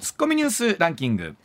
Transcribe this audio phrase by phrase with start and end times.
[0.00, 1.36] ツッコミニュースランキング。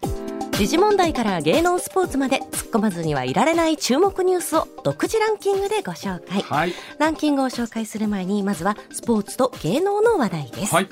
[0.54, 6.74] 時事問題から芸能スポーツまで突っ込まずにはいられない注目ニュースを独自ランキングでご紹介、はい。
[6.98, 10.90] ランキングを紹介する前にまずはスポーツと芸能の話題です、はい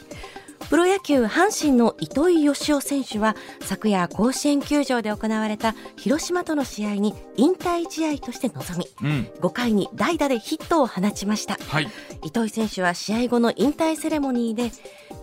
[0.74, 9.28] プロ野球阪神の糸井嘉男選手は昨夜甲子園球場で行われた広島との試合に引退試合として臨みうん。
[9.40, 11.60] 5回に代打でヒットを放ちました。
[11.64, 11.88] はい。
[12.24, 14.72] 糸井選手は試合後の引退セレモニーで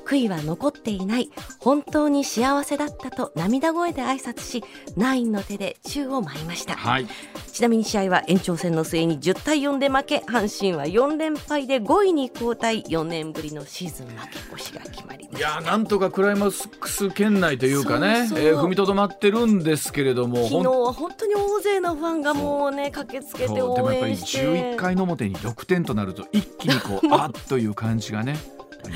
[0.07, 4.63] 悔いは残っていない本当に幸せだったと涙声で挨拶し
[4.97, 6.77] ナインの手で宙を舞いました。
[6.77, 7.09] はい
[7.61, 15.49] ちなみに試合は延長戦の末に10対4で負け阪神は4連敗で5位に後退4年ぶりのシーズン負け越しが決まりました。
[15.51, 24.39] いやーなんとかクライマックス圏内というかねそえー踏みとどまってるんですけれども昨日は本当に大勢のファンがもうね駆けつけてそうでも応やっぱり援して。
[24.39, 28.39] 11回の表に6点となると一気にこうあっという感じがね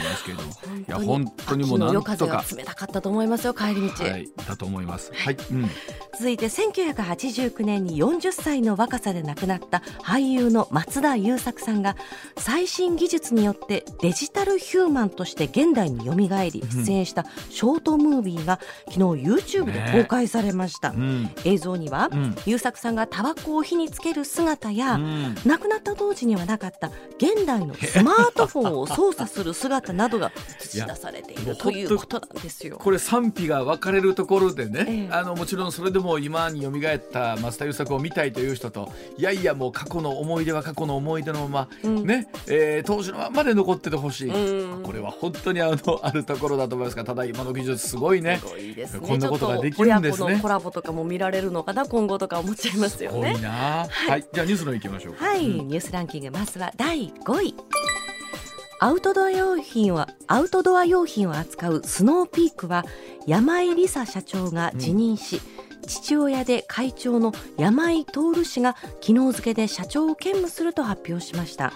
[0.00, 0.50] ありますけれども。
[0.50, 0.90] い。
[0.90, 4.28] や本当にもうなん秋の夜風冷たかったと思いますよ帰り道、はい。
[4.46, 5.12] だと思います。
[5.14, 5.70] はい、うん、
[6.14, 11.96] 続いて1989年に40歳の若さで亡くなった俳優の松田優作さんが
[12.36, 21.30] 最新技術によってデジタルヒューマンとして現代によみがえり出演したショートムービーが昨日 YouTube で公開されました、うん。
[21.44, 22.36] 映像には、うん。
[22.46, 25.34] 優作さんがタバコを火につける姿や、うん。
[25.44, 32.76] 亡くなった当時にはなかった現代のスマートフォンを操作する姿などが映し出されているということなんですよ。
[32.78, 35.12] これ賛否が分かれるところでね、ええ。
[35.12, 42.06] あのもちろんそれでも今に蘇った増田優作を見たいという人といやいやもう過去の思い出は過去の思い出のまま、うん。
[42.06, 44.82] ね、えー当時のままで残っててほしい、うん。
[44.82, 49.06] これは本当にあのあるところだと思いますがただ今の技術すごいねすごいですね。
[49.06, 50.38] こんなことができるんですね。
[50.40, 53.34] コラボとかも見られるのかな今後とか思っちゃいますよね。
[53.38, 53.86] な。
[53.88, 55.24] はい、じゃあニュースの方行きましょうか。
[55.24, 57.54] はい、うんニュースランキングまずは第5位。
[58.84, 62.84] アウトドア用品はアウトドア用品を扱うスノーピークは
[63.26, 65.40] 山井理沙社長が辞任し、
[65.86, 71.72] 父親で会長の山井徹氏が昨日付で社長を兼務すると発表しました。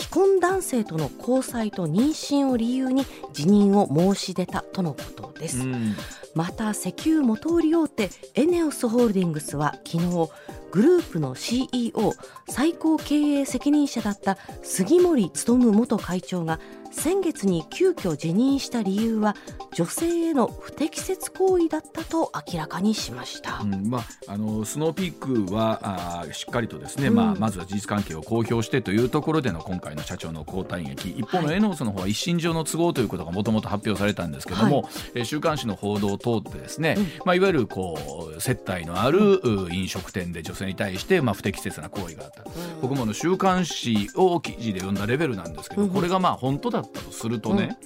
[0.00, 5.58] 既婚男性との交際と妊娠を理由に辞任を申し出たとのことです。
[5.58, 5.94] うん
[6.34, 10.30] また石油元売り大手エネオスホールディングスは昨日
[10.70, 12.14] グループの CEO
[12.48, 19.36] 最高経営責任者だった杉森務元会長が先月に急遽辞任した理由は
[19.72, 23.60] 女性への不適切行為だったと明らかにしました。
[23.62, 27.14] うんまあ、あのスノーピークはあーしっかりとですね、うん。
[27.14, 31.10] まあ、まずは事実関係を公表してというところでの今回の社長の交代劇。
[31.10, 42.42] 一方のはいエノースの方は一身上の都合ということがもともと発表されたんですけども、えー週刊誌の報道を通ってですね、まあ、いわゆるこう接待のある、う飲食店で女性に対して、まあ、不適切な行為があった、
[42.82, 45.90] 僕もあの週刊誌を記事で読んだレベルなんですけど、うん。
[45.90, 47.78] これがまあ本当だったとするとね、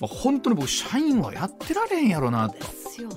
[0.00, 2.58] まあ、本当に僕社員はやってられんやろなと。
[2.58, 3.10] ですよ。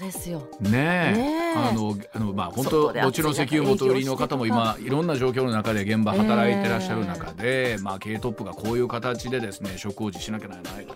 [0.00, 0.48] ですよ。
[0.60, 10.94] ねえねえあのあのまあ本当もちろん石油元売りの方も今暑いろんな状況の中で現場働いてらっしゃる中で、まあ経営トップがこういう形でですね職を辞しなきゃならないと。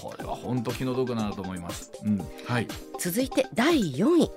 [0.00, 1.90] これは本当気の毒だなと思います。
[2.04, 2.68] うん、はい。
[3.00, 4.30] 続いて第4位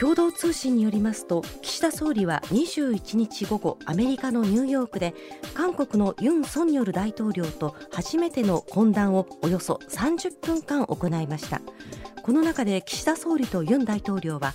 [0.00, 5.14] 共同通信によりますと岸田総理は21日午後アメリカのニューヨークで
[5.52, 11.60] 韓国のユン・ソンニョル大統領と初めての懇談をおよそ30分間行いました。
[12.22, 14.54] この中で岸田総理とユン大統領は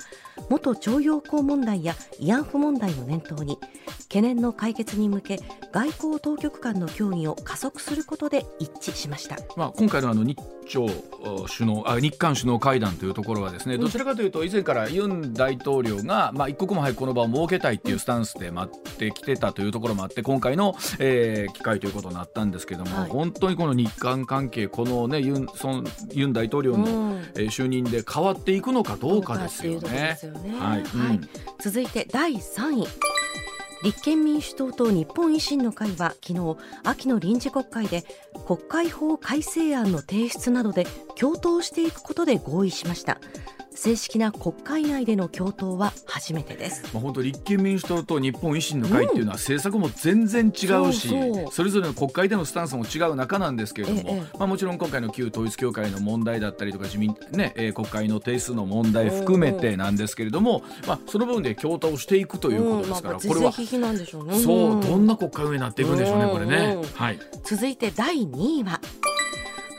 [0.50, 3.57] 元徴用工問題や慰安婦問題を念頭に
[4.03, 5.40] 懸念の解決に向け
[5.72, 9.38] 外交当局間の協議を加速することで一致しました。
[9.56, 10.38] まあ今回のあの日
[10.68, 10.85] 朝
[11.22, 23.09] お首脳あ日韓首脳会談というところはですねどちらかというと以前からユン大統領がまあ一刻も早くこの場を設けたいっていうスタンスで待ってきてたというところもあって今回の、えー機会ということになったんですけども、はい。
[23.09, 27.18] 本当にこの日韓関係このねユンソンユン大統領の、うん。
[27.35, 30.59] えー就任で変わっていくのかどうかですよねですよね。
[30.59, 30.80] はい。
[30.81, 31.30] うん。
[31.59, 32.88] 続いて第3位。
[33.84, 38.03] 立憲民主党と日本維新の会は昨日秋の臨時国会で
[38.47, 43.19] 国会法改正案の提出などで共闘していくことで合意しました
[43.75, 46.83] 正式な国会内での共闘は初めてです。
[46.94, 51.51] まあ、本当立憲民主党と日本維新の会っていうのは政策も全然違うし、そうそう。
[51.51, 64.81] それぞれの国会でのスタンスも違う中なんですけれども、ええまあ、もちろん今回の旧統一教会の問題だったりとか自民、ねえー国会の定数の問題含めてなんですけれども、まあ、その部分で共闘していくということですから、これはそう、ん。
[64.81, 66.75] どんな国会運営になっていくんでしょうね、これね。
[66.75, 66.83] うん。
[66.83, 67.19] はい。
[67.44, 68.80] 続いて第2位は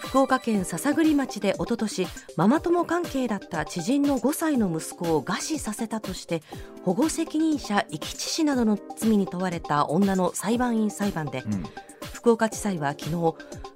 [0.06, 2.06] 福岡県篠栗町でおととし
[2.36, 6.42] ママ友関係だった知人の5歳の息子を餓死させたとして
[6.84, 11.64] 保護責任者遺棄致死などの罪に問われた女の裁判員裁判で、うん。
[12.12, 13.34] 福岡地裁は昨日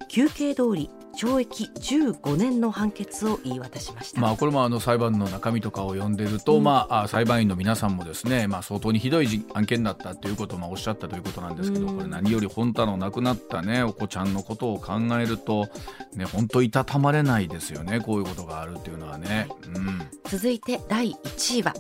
[0.09, 0.89] 求刑通り
[1.21, 15.69] 懲役15年の判決を言い渡しました、まあ、これもあの裁判の中身とかを読んでると、うん、まあ、裁判員の皆さんもですね、まあ、相当にひどい案件だったということをまあおっしゃったということなんですけど、うん、これ何より本太の亡くなった、ね、お子ちゃんのことを考えると、
[16.15, 19.49] ね、本当いたたまれないですよねこういうことがあるっていうのはね。
[19.75, 21.75] うん、続いて第1位は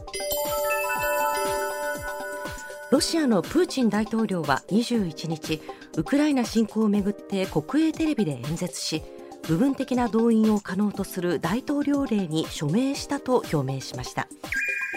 [2.90, 5.62] ロシアのプーチン大統領は21日
[5.96, 9.02] ウクライナ侵攻をめぐって国営テレビで演説し
[9.42, 14.28] 部分的な動員を可能とする大統領令に署名したと表明しました。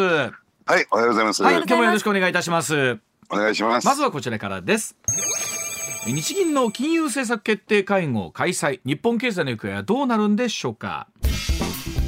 [0.66, 1.44] はい、おはようございます。
[1.44, 3.00] はい、今日もよろしくお願いいたします。
[3.30, 3.88] お願いします。
[3.88, 4.96] まずはこちらからです。
[6.06, 11.08] 日銀の金融政策決定会合開催、日本経済の行方はどうなるんでしょうか。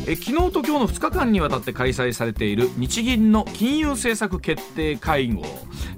[0.05, 5.43] え昨日と今日の2日間にわたって開催されている日銀の金融政策決定会合。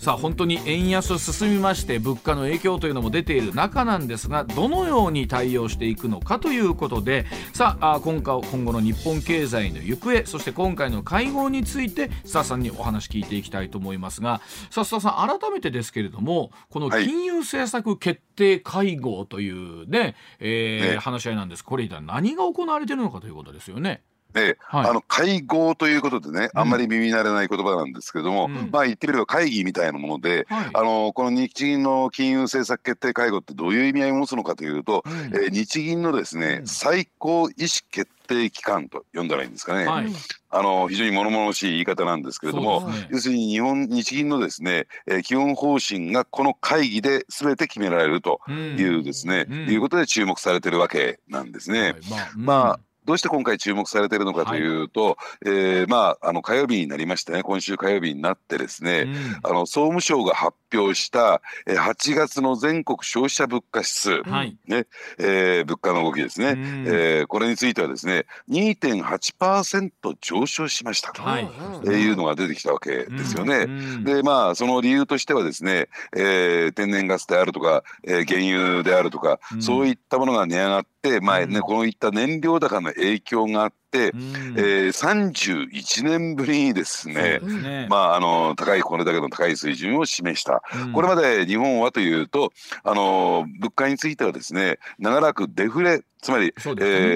[0.06, 24.04] さあ本当に円安進みまして物価の影響というのも出ている中なんですがどのように対応していくのかということでさあ今後今後の日本経済の行方そして今回の会合についてスタさんにお話聞いていきたいと思いますがさあスタさん改めてですけれどもこの金融政策決定会合というね、はい、えーね、話し合いなんですこれ一体何が行われているのかということですよね。
[24.36, 39.86] で、はい、あの会合ということでね、あんまり耳慣れない言葉なんですけれども、うん、まあ言ってみれば会議みたいなもので、はい、あのこの日銀の金融政策決定会合ってどういう意味合いを持つのかというと、うん、えー、日銀のですね、うん、最高意思決定機関と呼んだらいいんですかね。
[39.86, 40.08] はい。
[40.50, 51.81] あの非常に物々しい言い方なんですけれども、ね、要するに日本日銀のですね、えー、基本方針がこの会議で全て決められるというですね、うん、いうことで注目されてるわけなんですね。
[51.81, 54.84] はい、まあ、まあどうして今回注目されているのかとい。
[54.84, 55.16] うと、はい、
[55.46, 64.88] えー、まあ、あの火曜日になりましてね、今週火曜日になってですね、うん、あの総務省が発表した8月の全国消費者物価指数、はい、ね。
[65.18, 69.92] えー、物価の動きですね、うん、えー、これについてはですね、2.8%
[70.22, 71.12] 上昇しました。
[71.12, 73.66] と、はい、えー、いうのが出てきたわけですよね。
[73.66, 92.51] うん、で、まあ、その理由としてはですね、えー、天然ガスであるとか、えー、原油であるとか、そういったものが値上がって、まあね、こういった燃料高の影響があって、うん、えー、31年ぶりにですね、ね、まああの高いこれだけの高い水準を示した、うん、これまで日本はというと
[92.83, 96.62] あの物価についてはですね長らくデフレつまり、ね、え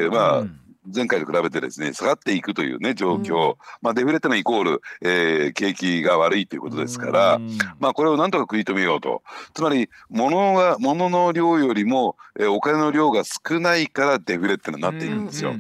[0.08, 0.60] ー、まあ、うん。
[0.94, 9.22] 前回と比べてですね下がっていくというね状況、うん、まあ、デフレってのはイコール、えー、景気が悪いということですから、うん、まあ、これをなんとか食い止めようと。
[9.54, 15.54] つまり物が物の量よりも、えー、お金の量が少ないからデフレってのになっているんですよ。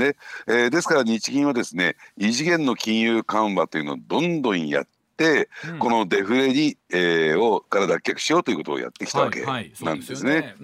[0.00, 0.16] で
[0.48, 10.54] えー、ですから日銀はですね異次元の金融緩和というのをどんどんやって、うん、このデフレにえー、をから脱却しようということをやってきたわけなんですね。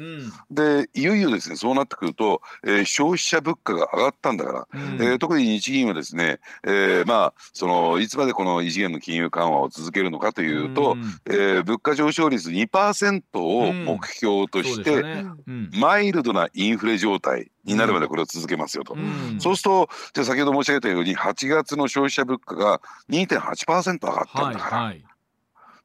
[0.50, 15.02] でいよいよですねそうなってくると、えー、消費者物価が上がったんだから、うん、えー、特に日銀はですね、えー、まあそのいつまでこの異次元の金融緩和を続けるのかというと、うん、えー、物価上昇率2%を目標として、
[15.46, 25.05] うん、マイルドなインフレ状態になるまでこれを続けますよと、うん、そうするとじゃ先ほど申し上げたように8月の消費者物価が2.8%上がったはいはい。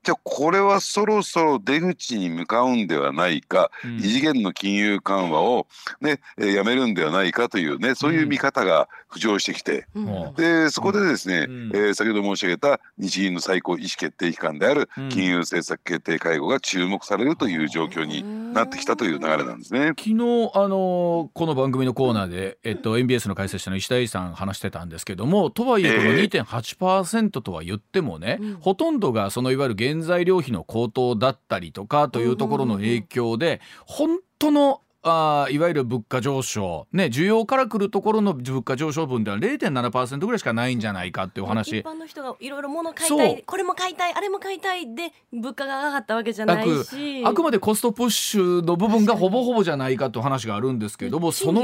[0.04, 5.68] じゃあこれはそろそろ出口に向かうんではないか、うん、異次元の金融緩和を、
[6.02, 19.90] ね、えー、やめるんではないかというねそういう見方が浮上してきて、うん、でそこでですね、うん、えー、先ほど申し上げた日銀の最高意思決定機関である金融政策決定会合が注目されるという状況になってきたという流れなんですね。
[19.90, 24.32] 昨日あのこの番組のコーナーで、えっと、MBS の解説者の石田さん。
[24.42, 41.80] 話してたんですけどもとはいえこの2.8%とは言ってもね、えー、ほとんどがそのいわゆる原材料費の高騰だったりとかというところの影響で本当のあいわゆる物価上昇、ね、需要から来るところの物価上昇分では0.7%ぐらいしかないんじゃないかっていう話。
[41.80, 47.26] 一般の人がいろいろ物買いたいこれも買いたいあれも買いたいで物価が上がったわけじゃないし。
[47.26, 51.62] あくまでコストプッシュの部分がほぼほぼじゃないかという話があるんですけれどもその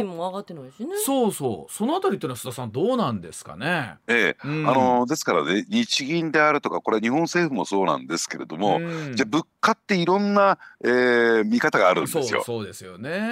[1.05, 1.71] そうそう。
[1.71, 3.97] そのあたりっていうのは須田さんどうなんですかね？
[4.07, 12.43] ええ、うん、あのですからね日銀であるとかこれは日本政府もそうなんですけれども、うん、じゃ物価っていろんな、えー、見方があるんですよ。
[12.43, 13.26] そうですよね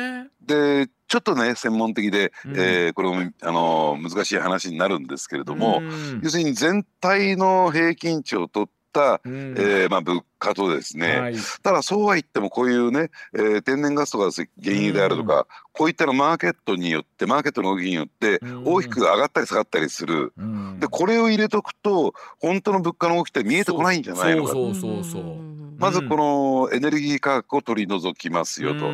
[0.45, 25.55] でちょっとね専門的で、うん、えー、これもあの難しい話になるんですけれども、うん、要するに全体の平均値を取った、うん、えー、まあ、物価とですね、はい、ただそうは言ってもこういうね、えー、天然ガスとか原油であるとか、うん、こういったのマーケットによってマーケットの動きによって大きく上がったり下がったりする、うん、でこれを入れとくと本当の物価の動きって見えてこないんじゃないのかそうそうそうそう。
[25.77, 28.85] まずこのエネルギー価格を取り除きますよと、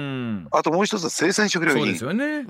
[0.51, 2.45] あともう一つは生鮮食料品、ね、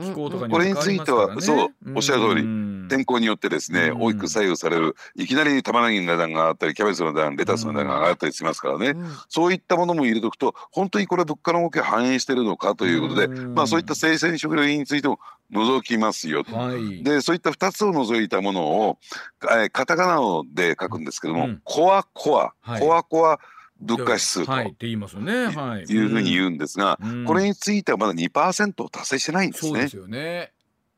[0.49, 2.43] これについてはそうおっしゃる通り
[2.87, 4.95] 天候によってですね大きく左右される。
[5.15, 8.80] いきなり玉ねぎの値段が上がったりキャベツの値段レタスの値段が上がったりしますからね、
[9.29, 15.19] そういったものも入れとくと本当にこれ物価の動きを反映しているのかということで、まあそういった生鮮食料品についても
[15.51, 18.97] 除きますよと、はい、でそういった2つを除いたものを、
[19.43, 20.21] えー、カタカナ
[20.53, 23.39] で書くんですけども、うん、コアコア、はい、コアコア
[23.81, 29.71] 物価指数と、はい、って言いますね、はい、いうふうに言うんですが、うん、これについてはまだ2%を達成してないんですね。
[29.71, 30.51] そうですよね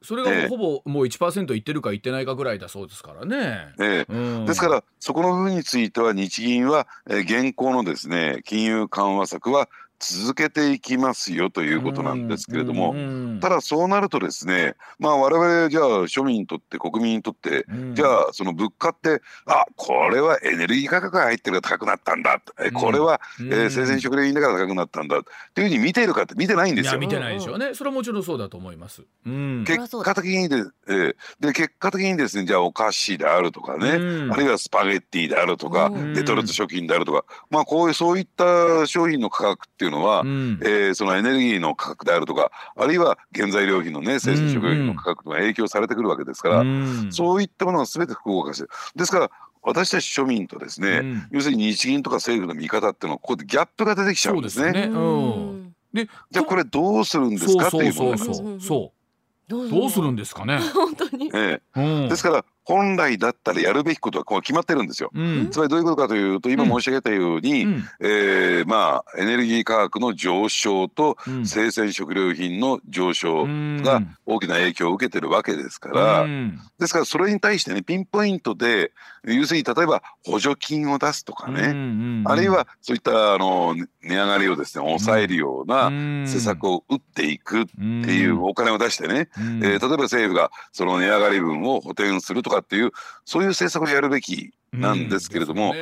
[0.04, 3.74] それがほぼもう1%いってるかいってないかぐらいだそうですからね。
[3.80, 9.70] ええ、うん、ですからそこの部分については日銀は、えー、現行のですね金融緩和策は
[10.04, 12.94] 続けていきますよということなんですけれども、
[13.40, 25.22] ただそうなるとですねまあ我々じゃあ庶民にとって国民にとって、じゃあその物価ってあこれはエネルギー価格が入ってるから高くなったんだ、えこれは、えー、生鮮食料品だから高くなったんだっ
[25.54, 27.00] ていうふうに見ているかって見てないんですよ。
[27.00, 27.74] 見てないでしょうね。
[27.74, 29.04] それはもちろんそうだと思います。
[29.26, 30.58] 結果的にで,、
[30.88, 49.32] えー、で結果的にですねじゃあお菓子であるとかね、あるいはスパゲッティであるとか、レトルト食品であるとかまあこういうそういった商品の価格っていうのは、うん、えー、そのエネルギーの価格であるとかあるいは原材料費のね生鮮食料品の価格が影響されてくるわけですから、うん、そういったものが全て複合化してですから
[49.62, 54.74] 私たち庶民とですね、うん、要するに日銀とか政府の見方っていうのはここでギャップが出てきちゃうんですね。
[54.74, 54.94] で、ね。
[54.94, 58.68] うん、じゃあこれどうするんですかっていうものです。
[58.68, 60.46] そうどうするんですか？
[60.46, 60.60] ね。
[60.74, 61.32] 本当に。
[61.34, 73.46] ええ、ですから本来だったらやるべきことはこう決まってるんですよ、うん、つまりどういうことかというと今申し上げたように、うん、えー、まあエネルギー価格の上昇と生鮮食料品の上昇
[73.82, 78.92] が大きな影響を受けてるわけですから、うん、ですからそれに対してねピンポイントで
[79.26, 85.90] 要するに例えば補助金を出すとかね、うんうんうん、あるいはそういったあの値上がりをですね抑えるような
[86.28, 92.92] 施策を打っていくっていうお金を出してね、えー、例えば政府がその値上がり分を補填するとかっていう
[93.26, 95.74] そういう政策をやるべきなんですけれども、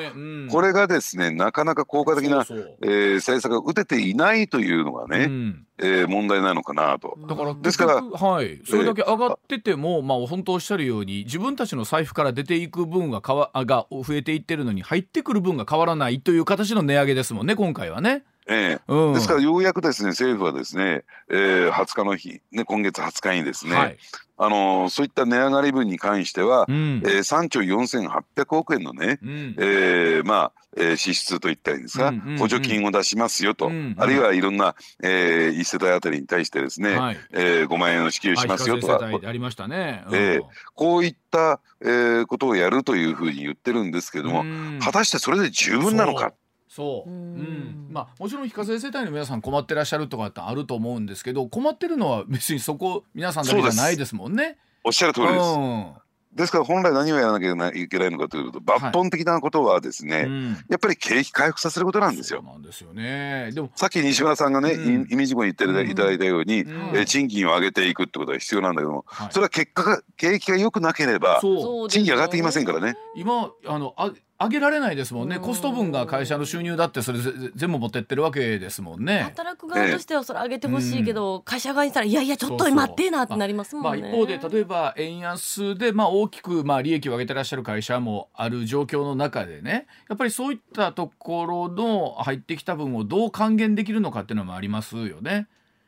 [0.51, 7.17] これがですねなかなか効果的なそうえー、政策が打てていないというのがね、うん、えー、問題なのかなと。
[7.27, 8.61] だからですからはい。
[8.65, 18.23] それだけ上がってても、えー、まあ本当おっしゃるように自分たちの財布から出ていく分がかわが増えていってるのに入ってくる分が変わらないという形の値上げですもんね今回はね。
[18.51, 18.81] ええ。
[18.87, 23.97] うん、ですからようやくですね政府はですね、えー、20日の日、ね、今月20日にですね、はい、
[24.37, 40.41] あのそういった値上がり分に関しては、うん、えー、3兆4800億円のね、うん、えー、まあえー、支出といったんですか、うんうんうん、補助金を出しますよと、うんうん、あるいはいろんな、えー、1世帯あたりに対してですね、はい、えー、5万円を支給しますよとか、ありましたね、うん、えー、
[40.73, 44.45] こういった、えー、ことをやるというふうに言ってるんですけども、
[44.79, 46.33] 果たしてそれで十分なのか。
[46.73, 54.57] そう、うん、まあもちろん非課税世帯の皆さん困ってらっしゃるとかってあると思うんですけど困ってるのは別にそこ皆さんだけじゃないですもんね。
[54.85, 55.39] おっしゃる通りです。
[55.39, 55.93] うん。
[56.33, 62.41] ですから本来何をやらなきゃいけないのかというと抜本的なことはですね、はいうん、やっぱり景気回復させることなんですよ。
[62.41, 63.51] なんですよね。
[63.53, 72.95] でもさっき西村さんがね、うん、意味事項に言っていただいたように、うん、え賃金を上げていくってことは必要なんだけども、はい、それは結果が景気が良くなければ賃金上がってきませんからね。
[73.17, 75.39] 今あのあ上げられないですもんね。
[75.39, 77.19] コスト分が会社の収入だってそれ
[77.55, 79.19] 全部持ってってるわけですもんね。
[79.19, 95.47] 働く側としてはそれ上げてほしいけど、えー、会社側にしたらいやいやちょっと待ってなってなりますもんね、まあ、一方で例えば円安でまあ大きくまあ利益を上げてらっしゃる会社もある状況の中でねやっぱりそういったところの入ってきた分をどう還元できるのかっていうのもありますよね。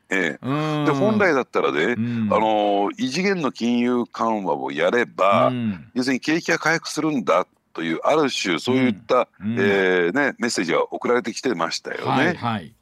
[0.09, 5.51] ええ、で本来だったらね、あの異次元の金融緩和をやれば、
[5.95, 12.05] 要するに景気が回復するんだというある種そういった、うん、えー、ね、メッセージが送られてきてましたよね。
[12.05, 12.73] はいはい、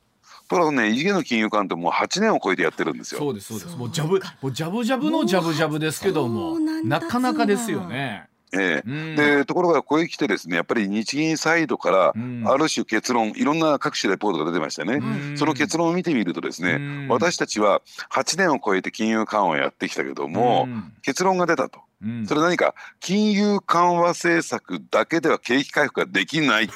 [0.49, 3.19] これはね異次元の金融緩和ってもう8年を超えてやってるんですよ。
[3.19, 3.77] そうですそうです。
[3.77, 6.99] もうジャブもうジャブジャブのジャブジャブですけどもな。
[6.99, 8.27] かなかですよね。
[8.53, 14.99] ええ、でところがここへ来てですねやっぱり日銀サイドからある種結論、いろんな各種レポートが出てましたね、
[15.37, 17.81] その結論を見てみるとですね、私たちは
[18.11, 20.67] 8年を超えて金融緩和をやってきたけども、
[21.01, 21.79] 結論が出たと。
[22.27, 26.69] それ何か金融緩和政策だけでは景気回復ができない。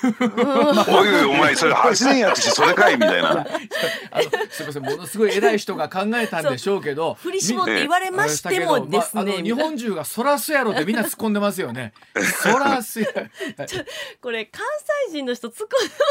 [0.87, 3.31] おいおいお前それ8年やってしそれかいみたいな。
[4.11, 11.93] あのすみませんものすごい偉い人が考えたんでしょうけど 振り絞って言われましてもですね、まあ、日本中がそらすやろってみんな突っ込んでますよね。
[12.43, 13.07] そらすや。
[14.21, 14.61] これ関
[15.07, 15.67] 西人の人突っ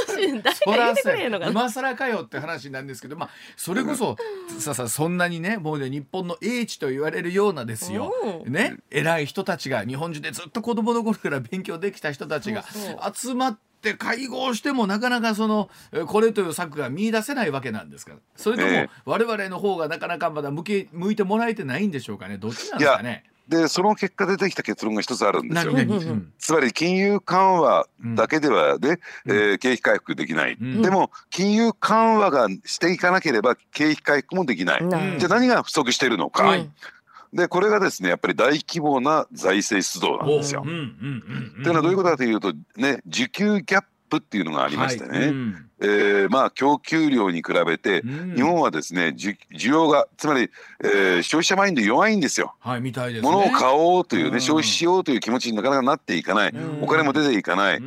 [0.09, 1.51] 込んでほしい誰が言ってくれんのかな。
[1.53, 4.17] 今更かよって話なんですけどまあそれこそ
[4.59, 8.13] ささそんなにねもうね日本の英知と言われるようなですよ、
[8.47, 8.77] ね？
[9.05, 12.65] 偉い人たちが日本中でずっと子供の頃から勉強できた人たちが
[13.15, 15.69] 集まって会合してもなかなかその
[16.07, 18.13] これという策が見出せないわけなんですか。
[18.13, 22.39] らそれとも我々の方がなかなかまだ向け向いてもらえてないんでしょうかね。
[22.39, 23.25] どっちなんですかね。
[23.49, 25.75] でその結果出てきた結論が一つあるんですよ。
[26.39, 28.97] つまり金融緩和だけではで、うん、
[29.27, 36.57] えー、景気回復できない、うん、でも金融緩和がしていかなければ景気回復もできない、うん、じゃあ何が不足しているのか、
[37.35, 40.63] でこれがですねやっぱり大規模な財政出動なんですよ。
[40.63, 48.03] というのはどういうことかというとね需給ギャップっていうのがありましてね、はいうん、えー、まあ供給量に比べて、
[48.37, 49.37] 日本はですね需
[49.69, 50.49] 要がつまり、
[50.85, 52.55] えー、消費者マインド弱いんですよ。
[52.61, 57.81] はい、みたいです、ね、物を買おうというね、消費しようという気持ちになかなかなっていかない、お金も出ていかない、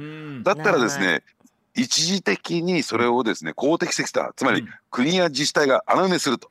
[0.44, 1.24] だったらですね
[1.74, 6.50] 一時的にそれをですね公的セクターつまり国や自治体が穴埋めすると。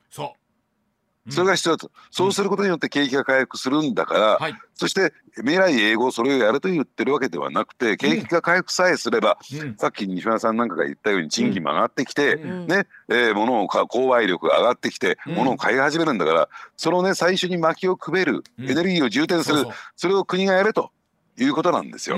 [1.29, 19.65] そうそれが必要だと、そうすることによって景気が回復するんだから、はい、そして未来永劫それをやると言ってるわけではなくて景気が回復さえすれば、うん、さっき西村さんなんかが言ったように賃金も上がってきて、うん、ねえー、物を購買力が上がってきて、うん、物を買い始めるんだからそのね最初に薪をくべる、エネルギーを充填する
[19.95, 20.91] それを国がやると
[21.37, 22.17] いうことなんですよ。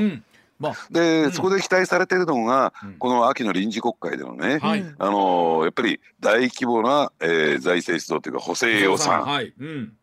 [0.59, 9.53] まあ、で、うん、そこで期待されているのが、うん、この秋の臨時国会でのね、はい、あのやっぱり大規模な、えー、財政出動というか補正予算、はい。
[9.57, 9.93] うん、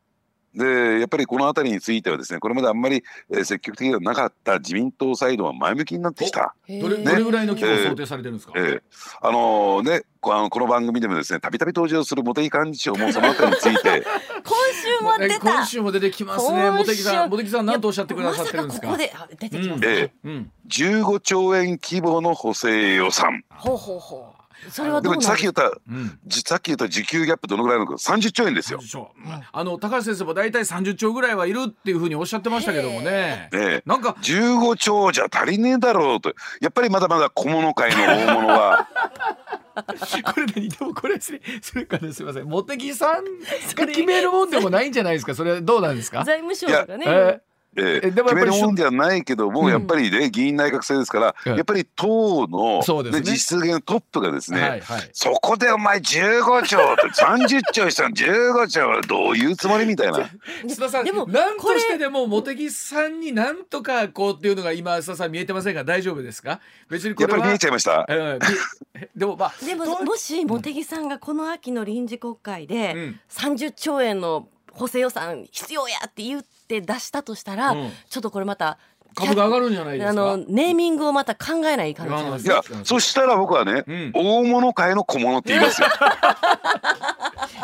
[0.56, 6.54] でやっぱりこの辺りについてはですねこれまであんまり、えー、積極的ではなかった自民党サイドは前向きになってきた。
[6.68, 8.64] どれ,、ね、どれぐらいの規模想定されてるんですか、えー。
[8.64, 8.80] えー、
[9.20, 14.02] あのー、ねこのこの番組でもですねたびたび登場する茂木幹事長もその辺りについて。
[14.44, 15.40] 今週も出た。
[15.40, 16.70] 今週も出てきますね。
[16.70, 18.86] 茂木さん茂木さん何とおっしゃってくださってるんですか？
[18.86, 23.44] ここで出てきます、ね、えー、うん、15兆円規模の補正予算。
[23.50, 24.35] ほうほうほう
[24.70, 28.80] それはでもさっき言った、うん、さっき言った時給ギャップどのぐらいのか30兆円ですよ。
[29.52, 33.48] あの高橋先生も大体30兆ぐらいはいるっていうふうにおっしゃってましたけどもね。
[33.52, 36.34] えなんか15兆じゃ足りねえだろうと。
[36.60, 38.88] やっぱりまだまだ小物界の大物は。
[39.76, 42.48] これ何でもこれそれそれからすみません。
[42.48, 43.24] 茂木さん
[43.74, 45.34] が決めるもんでもないんじゃないですか？
[45.34, 46.24] それどうなんですか？
[46.26, 47.40] 財務省とかね、
[47.76, 52.78] えーえー、でも決めるもんではないけども、うん、やっぱりね議員内閣制ですから、うん、やっぱり党の、
[53.10, 60.18] ね、実現トップがですね、はいはい、そこでお前15兆って 30兆したの15兆はどういうつもりみたいな。
[60.66, 66.60] 須田さんでも何としてでも茂木さんになんとかこうっていうのが今須田さん見えてませんが大丈夫ですか？
[66.88, 68.06] 別にこれやっぱり見えちゃいました。
[68.08, 68.38] え
[68.94, 78.78] ー、でもまあでももし茂木さんがこの秋の臨時国会で30兆円の補正予算必要やって言って出したとしたら、うん、ちょっとこれまた
[79.14, 80.10] 株が上がるんじゃないですか？
[80.10, 85.88] あのネーミングをまた考えない感じなんですいや、そしたら僕はね、うん、大物界の小物って言いますよ。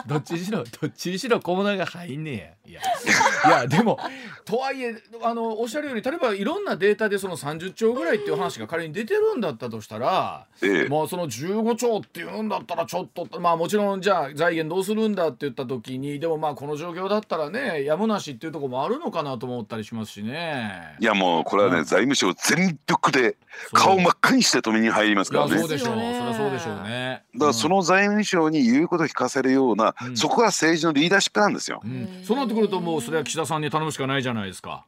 [0.08, 2.80] どっちにしろどっちにしろ小物が入んねえや。
[2.80, 3.98] いやいやでも
[4.44, 20.96] とはいえあのおっしゃるように例えばいろんなデータでその30兆ぐらいっていう話が仮に出てるんだったとしたら、ええ、まあその15兆っていうんだったらちょっとまあもちろんじゃあ財源どうするんだって言った時にでもまあこの状況だったらねやむなしっていうところもあるのかなと思ったりしますしね。
[21.00, 23.36] いやもうこれはね、うん、財務省全力で
[23.72, 25.58] 顔真っ赤にして止めに入りますからね。
[25.58, 25.94] そうでしょう。
[25.94, 27.22] そりゃそうでしょうね。
[27.34, 31.80] だからその財務省に言うことを聞かせるような、うん、そこが政治のリーダーシップなんですよ。
[31.84, 34.86] うん、そうなってくるともうそれは岸田さんに頼むしかないじゃないですか。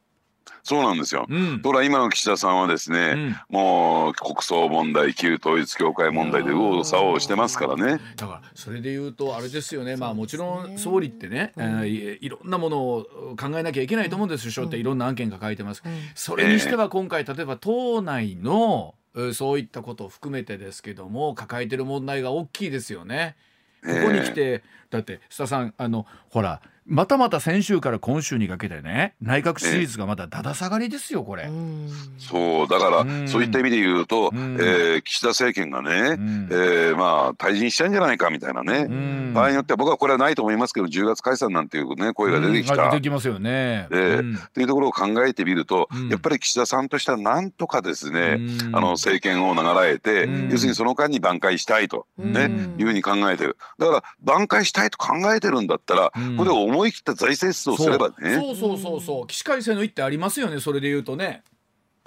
[0.65, 1.27] そうなんですよ。
[1.29, 8.01] うん、ところが今の岸田さんはですね、うん、もう国葬問題、旧統一教会問題で右往左往してますからね。
[8.15, 9.95] だからそれで言うとあれですよね。
[9.95, 13.05] まあもちろん総理ってね、うん、えー、いろんなものを
[13.39, 14.45] 考えなきゃいけないと思うんです。
[14.45, 15.83] 首相っていろんな案件抱えてます。
[16.15, 18.95] それにしては今回例えば党内の
[19.33, 23.35] そういったことを含めてですけども抱えてる問題が大きいですよね。
[23.85, 31.49] ここに来て、だって須田さんあのほらまたまた先週から今週にかけてね内閣支持率がまだだだ下がりですよこれ。
[32.17, 36.17] そうだからそういった意味で言うと、えー、岸田政権がね、
[36.51, 39.33] えー、まあ退陣しちゃうんじゃないかみたいなね。
[39.33, 42.89] 場合によっては僕はこれはないと思いますけど10月解散なんていうね声が出てきた。
[42.89, 43.87] 出てきますよね。
[43.91, 46.85] えーっていうところを考えてみると、やっぱり岸田さん。
[46.89, 47.51] としてはなん。
[47.51, 48.39] とかですね、
[48.73, 53.57] あの政権を長らえて、要するにその間に挽回したいと、ねいうふうに考えてる。
[53.79, 55.67] だから挽回したいと考えてるん。
[55.67, 58.35] だったら、これ思い切った財政出動すればね。
[58.35, 58.55] そう。
[58.55, 61.43] そうそうそう起死回生の一手ありますよねそれで言うとね。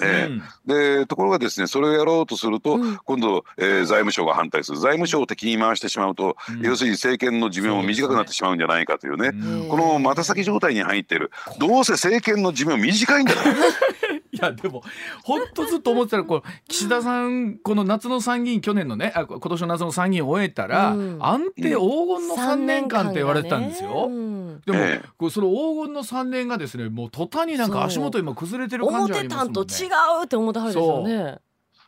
[0.00, 4.78] えー、でところがですねそれをやろうとすると、うん、今度、えー、財務省が反対する。
[4.78, 11.32] 財務省を敵に回してしまうと、うん、要するに政権の寿命も短くなってしまうんじゃないかというね、ね、このまた先状態に入ってる。
[11.58, 13.54] どうせ政権の寿命短いんだから
[14.32, 14.82] いやでも
[15.24, 24.08] 本当ずっと思ってたらこう岸田さんこの夏の参議院去年のねあ今年の夏の参議院を終えたら、うん、安定黄金の3年間って言われてたんですよ。
[24.08, 29.60] ね、でも、ええ、こうその黄金の3年がですねもう途端になんか足元今崩れてる感じありますもんね。
[29.60, 31.38] 思ってたんと違うって思ってはるでしょうね。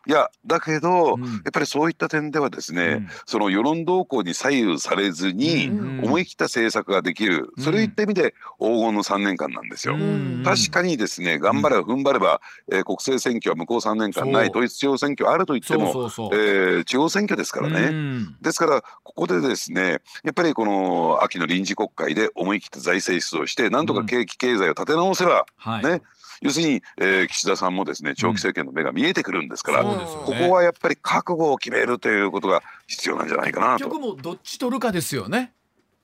[0.07, 5.69] いやだけど、うん、やっぱりそういった点ではですね、うん、その世論動向に左右されずに
[6.03, 9.95] 思い切った政策ができる、うん、それいった意味で黄金の3年間なんですよ。
[10.43, 15.91] 確かにですね頑張れば踏ん張れば、えー、国政選挙は向こう3年間ない統一地方選挙あると言っても
[16.33, 18.25] えー、地方選挙ですからね。
[18.41, 26.01] ですからここでですねやっぱりこの秋の臨時国会で思い切って財政出動してなんとか景気経済を立て直せば、ね、はい
[26.41, 33.85] 要するに、えー、岸田さんもですね長期政権の目が見えてくるんですから、うんね、ここはやっぱり覚悟を決めるということが必要なんじゃないかなと。
[33.85, 35.53] 結局もどっち取るかですよね。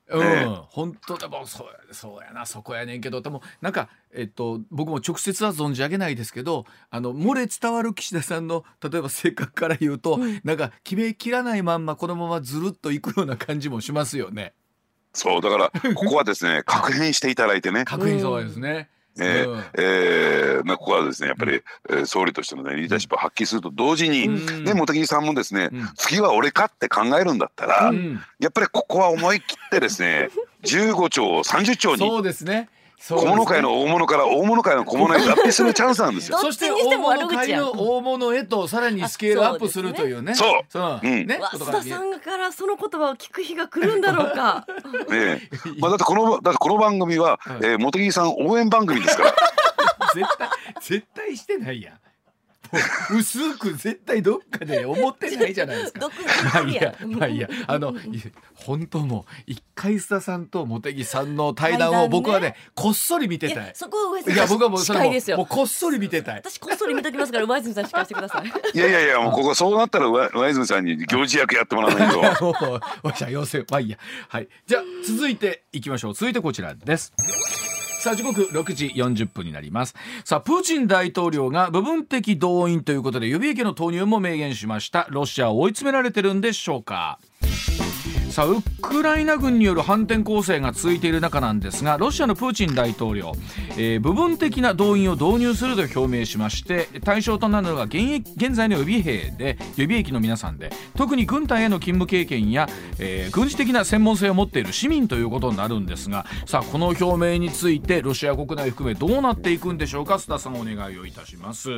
[0.09, 14.53] うん、本当でもそうそうやなそこやねんけどでもなんか、えっと、僕も直接は存じ上げないですけどあの漏れ伝わる岸田さんの例えば性格から言うと、うん、なんか決めきらないまんまこのままずるっといくような感じもしますよね。
[15.11, 17.83] そうだからここはですね確変していただいてね。
[17.83, 18.89] 確変そうですね。
[19.19, 30.29] えーえーまあ、ここはですねやっぱり、えー、総理としての、ね、リーダーシップを発揮すると同時に、うん、ね、茂木さんもですね、うん、次は俺かって考えるんだったら、うん、やっぱりここは思い切ってですね
[30.63, 36.39] 15兆30兆にそうですね小物界の大物から大物界の小物へ脱皮するチャンスなんですよ。
[36.39, 40.33] そして大物界の大物へとさらにスケールアップするというね。
[40.33, 40.61] そう。
[40.67, 40.99] そう。
[41.03, 41.39] うん、ね。
[41.53, 44.65] 須田さんからその言葉を聞く日が来るんだろうか。
[45.09, 49.35] ねまあだってこのだってこの番組は、はえー、茂木さん応援番組ですから。
[50.13, 50.49] 絶対
[50.81, 51.99] 絶対してないやん。
[53.11, 56.09] 薄く絶対どっかで思ってないじゃないですか。
[56.53, 57.93] まあいいや、 まあいいや、あの
[58.55, 63.71] 本当もう一回須田さんと茂木さんの対談を僕はねこっそり見てたい。
[63.73, 66.35] そこいや僕はもうそれももうこっそり見てたい。
[66.37, 68.47] 私こっそり見ときますから上泉さん司会してください。
[68.77, 72.81] いやいやいやもうここそうなったら上泉さんに行事役やってもらわないと。
[73.03, 73.97] わしゃ要請まあいいや
[74.29, 77.13] はいじゃあ続いていきましょう続いてこちらです。
[77.99, 79.95] さあ時刻6時40分になります。
[80.23, 85.07] さあプーチン大統領が部分的動員ということで予備役の投入も明言しました。
[85.09, 87.19] ロシアを追い詰められてるんでしょうか。
[88.37, 93.31] さあウクライナ軍による反転攻勢が続いている中なんですがロシアのプーチン大統領、
[93.71, 102.69] えー、部分的な動員を導入すると表明しまして対象となるのが現役現在の予備兵で予備役の皆さんで特に軍隊への勤務経験や、
[102.99, 111.71] えー、軍事的な専門性を持っている市民ということになるんですがさあこの表明についてロシア国内含めどうなっていくんでしょうか須田さんお願いをいたします。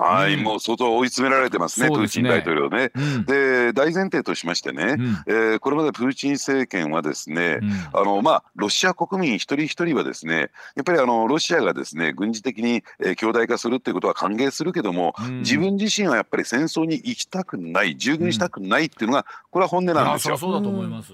[0.00, 2.90] はい、うん、もう相当追い詰められてますね、すねプーチン大統領ね。
[2.94, 20.36] うん、で大前提としましてね、うん、えー、これまでプーチン政権はですね、うん、あのまあ、ロシア国民一人一人はですねやっぱりあのロシアがですね軍事的に、えー、強大化するっていうことは歓迎するけども、自分自身はやっぱり戦争に行きたくない従軍したくないっていうのがこれは本音なんですよ。
[20.38, 21.12] そうだと思います。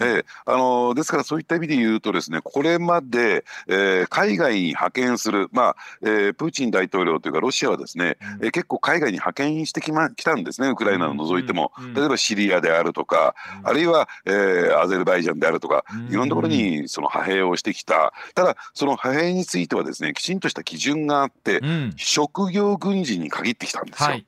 [0.00, 18.12] えー、あのですからそういった意味で言うとですねこれまで、えー、海外に派遣する、まあえー、プーチン大統領というかロシアはですね、うん、えー、結構海外に派遣してき,、ま、きたんですねウクライナを除いても、うん、例えばシリアであるとか、うん、あるいは、えー、アゼルバイジャンであるとか、いろんなところにその派兵をしてきた。
[18.34, 21.60] ただその派兵についてはですねきちんとした基準があって、
[21.96, 24.08] 職業軍人に限ってきたんですよ。
[24.08, 24.26] はい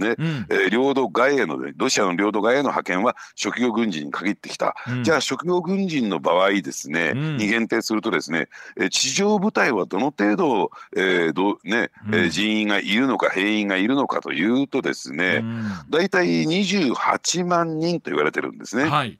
[0.00, 15.44] ね、うん、えー、領土外へのロシアの領土外への派遣は職業軍人に限ってきた、うん、じゃあ職業軍人の場合ですね、うん、に限定するとですね、えー、地上部隊はどの程度、えーどねえー、人員がいるのか兵員がいるのかというとですね、
[15.90, 18.84] 大体28万人と言われてるんですね。
[18.84, 19.19] はい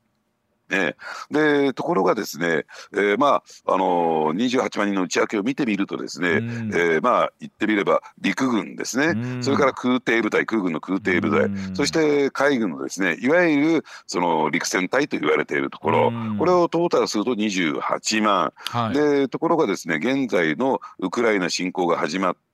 [0.71, 22.50] えー、でところがですね、えー、まああのー、28万人の内訳を見てみるとですね、うん、えー、まあ言ってみれば陸軍ですね、うん、それから空挺部隊空軍の空挺部隊、うん、そして海軍のですねいわゆるその陸戦隊と言われているところ、これをトータルすると28万、はい、でところがですね現在のウクライナ侵攻が始まって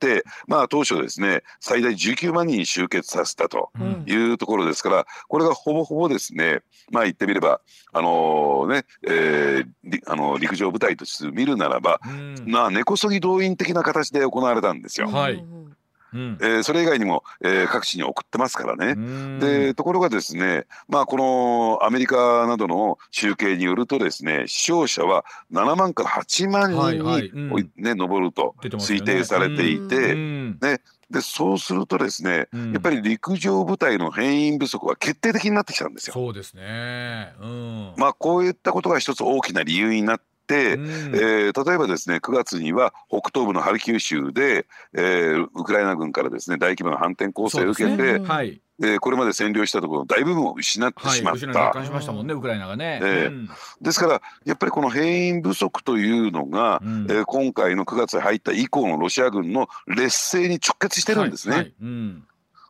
[0.47, 3.71] まあ当初ですね最大19万人集結させたと
[4.07, 7.61] いうところですから、これがほぼほぼですねまあ言ってみれば
[7.93, 15.09] あののね、えー、あの陸上部隊として見るならば、うん、まあ根こそぎ動員的な形で行われたんですよ。
[15.09, 15.45] はい
[16.13, 19.41] うん、えー、それ以外にも、えー、各地に送ってますからね。
[19.41, 27.29] でところがですね、まあ、このアメリカなどの集計によるとですね死傷者は7万から8万人に、はいはい。
[27.29, 36.15] うん、ね、上ると推定されていて、ね、でそうするとですね、うん、やっぱり陸上部隊の兵員不足は決定的になってきたんですよ。
[36.15, 51.61] そうですね、うん、まあこういったことが一つ大きな理由になって、うん、えー、例えばですね9月には北東部のハルキウ州で、えー、ウクライナ軍からですね大規模な反転攻勢を受けて、ねはい、でこれまで占領したところ大部分を失ってしまった。
[51.61, 53.49] はい、しましたもんねウクライナがね、えーうん、
[53.81, 61.55] ですからやっぱりこの兵員不足というのが、うん、えー、今回の9月に入った以降のロシア軍の劣勢に直結してるんですね。
[61.55, 62.25] はいはいうん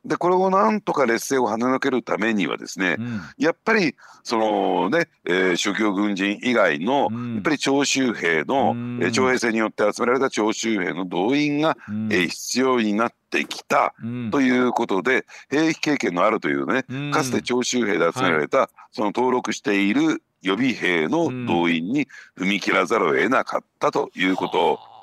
[0.07, 13.95] でこれをなんとか劣勢を跳ねのけるためにはですね、うん、やっぱりそのね、えー、職業軍人以外の、うん、やっぱり徴集兵の、うん、えー、徴兵制によって集められた徴集兵の動員が、うん、えー、必要になってきた
[14.31, 22.07] ということで、兵役経験のあるというね、かつて徴集兵で集められた、はい、その登録している予備兵の動員に
[22.39, 24.97] 踏み切らざるを得なかったということ。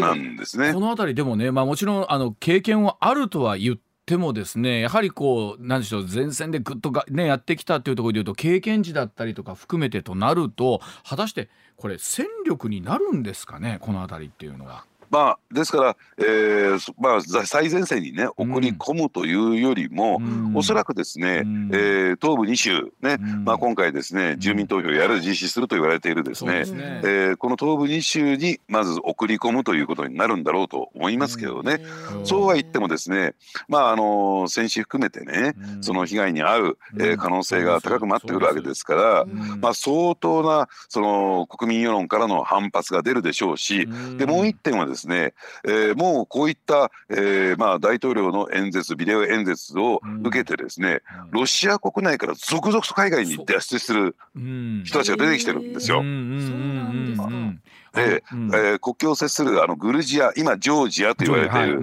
[0.00, 0.72] なんですね。
[0.72, 14.84] この辺りでもね、まあ、もちろんあの経験はあるとは言ってもですねやはりこう何でしょう前線でぐっとが、ね、やってきたというところでいうと経験値だったりとか含めてとなると果たしてこれ戦力になるんですかねこの辺りっていうのは。
[15.10, 27.00] まあ、ですから、えーまあ、最前線にね送り込むというよりも、うん、おそらくですね、うん、えー、東部2州ね、うん、まあ、今回ですね住民投票をやる実施すると言われているですね、ね。
[27.04, 31.80] えー、この東部2州にまず送り込むということになるんだろうと思いますけどね、
[32.24, 33.34] そうは言ってもですね、
[33.68, 39.24] まあ、あの戦死含めてね、その被害に遭う、えー、可能性が高くなってくるわけですから、
[39.60, 43.86] まあ、相当なその国民世論からの反発が出るでしょうし、
[44.16, 44.93] でもう一点はですね、
[45.64, 54.16] えー、もうこういった、えー、まあ大統領の演説ビデオ演説を受けてですね、ロシア国内から続々と海外に脱出する
[54.84, 56.02] 人たちが出てきてるんですよ。
[57.94, 61.80] で、えー、国境を接するあのグルジア今ジョージアと言われている、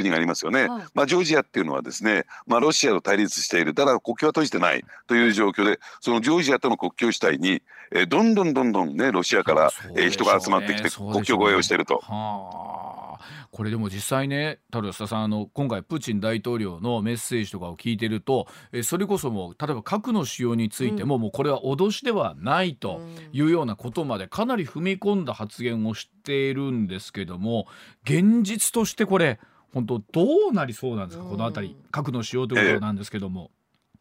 [0.00, 12.02] 国がありますよね、はい、まあ、ジョージアっていうのはですね、まあ、ロシアと対立しているただ国境は閉じてないという状況でそのジョージアとの国境地帯に、えー、どんどんどんどんねロシアから、えー、人が集まってきて国境越えをしていると。
[13.52, 23.00] これでも実際ね田田さんあの今回プーチン大統領のメッセージとかを聞いてるとえそれこそもう例えば核の使用についても、うん、もうこれは脅しではないと
[23.32, 27.66] いうようなことまでかなり踏み込んだ発言をしているんですけども
[28.04, 29.40] 現実としてこれ
[29.72, 31.24] 本当どうなりそうなんですか？
[31.24, 33.50] この辺り核の使用ということなんですけども。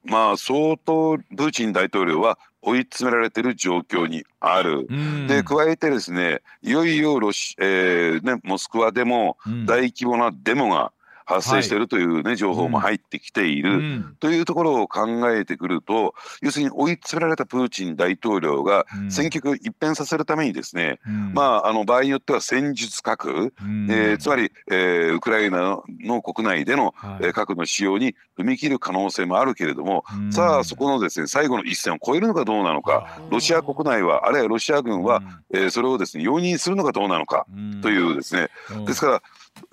[0.03, 4.87] まあ相当プーチン大統領は追い詰められている状況にある。
[5.27, 10.93] で加えてですねいよいよロシ、えーね、モスクワでも大規模なデモが
[11.29, 35.21] 発生しているというね、はい、情報も入ってきている、うん、というところを考えてくると要するに追い詰められたプーチン大統領が戦局を一変させるためにですね、うん、まああの場合によっては戦術核、うん、えー、つまり、えー、ウクライナの国内での、はい、核の使用に踏み切る可能性もあるけれども、さあそこのですね最後の一線を越えるのかどうなのかロシア国内はあるいはロシア軍は、
[35.53, 37.45] えー、それをですね容認するのかどうなのか
[37.81, 38.47] というですね、
[38.85, 39.21] ですから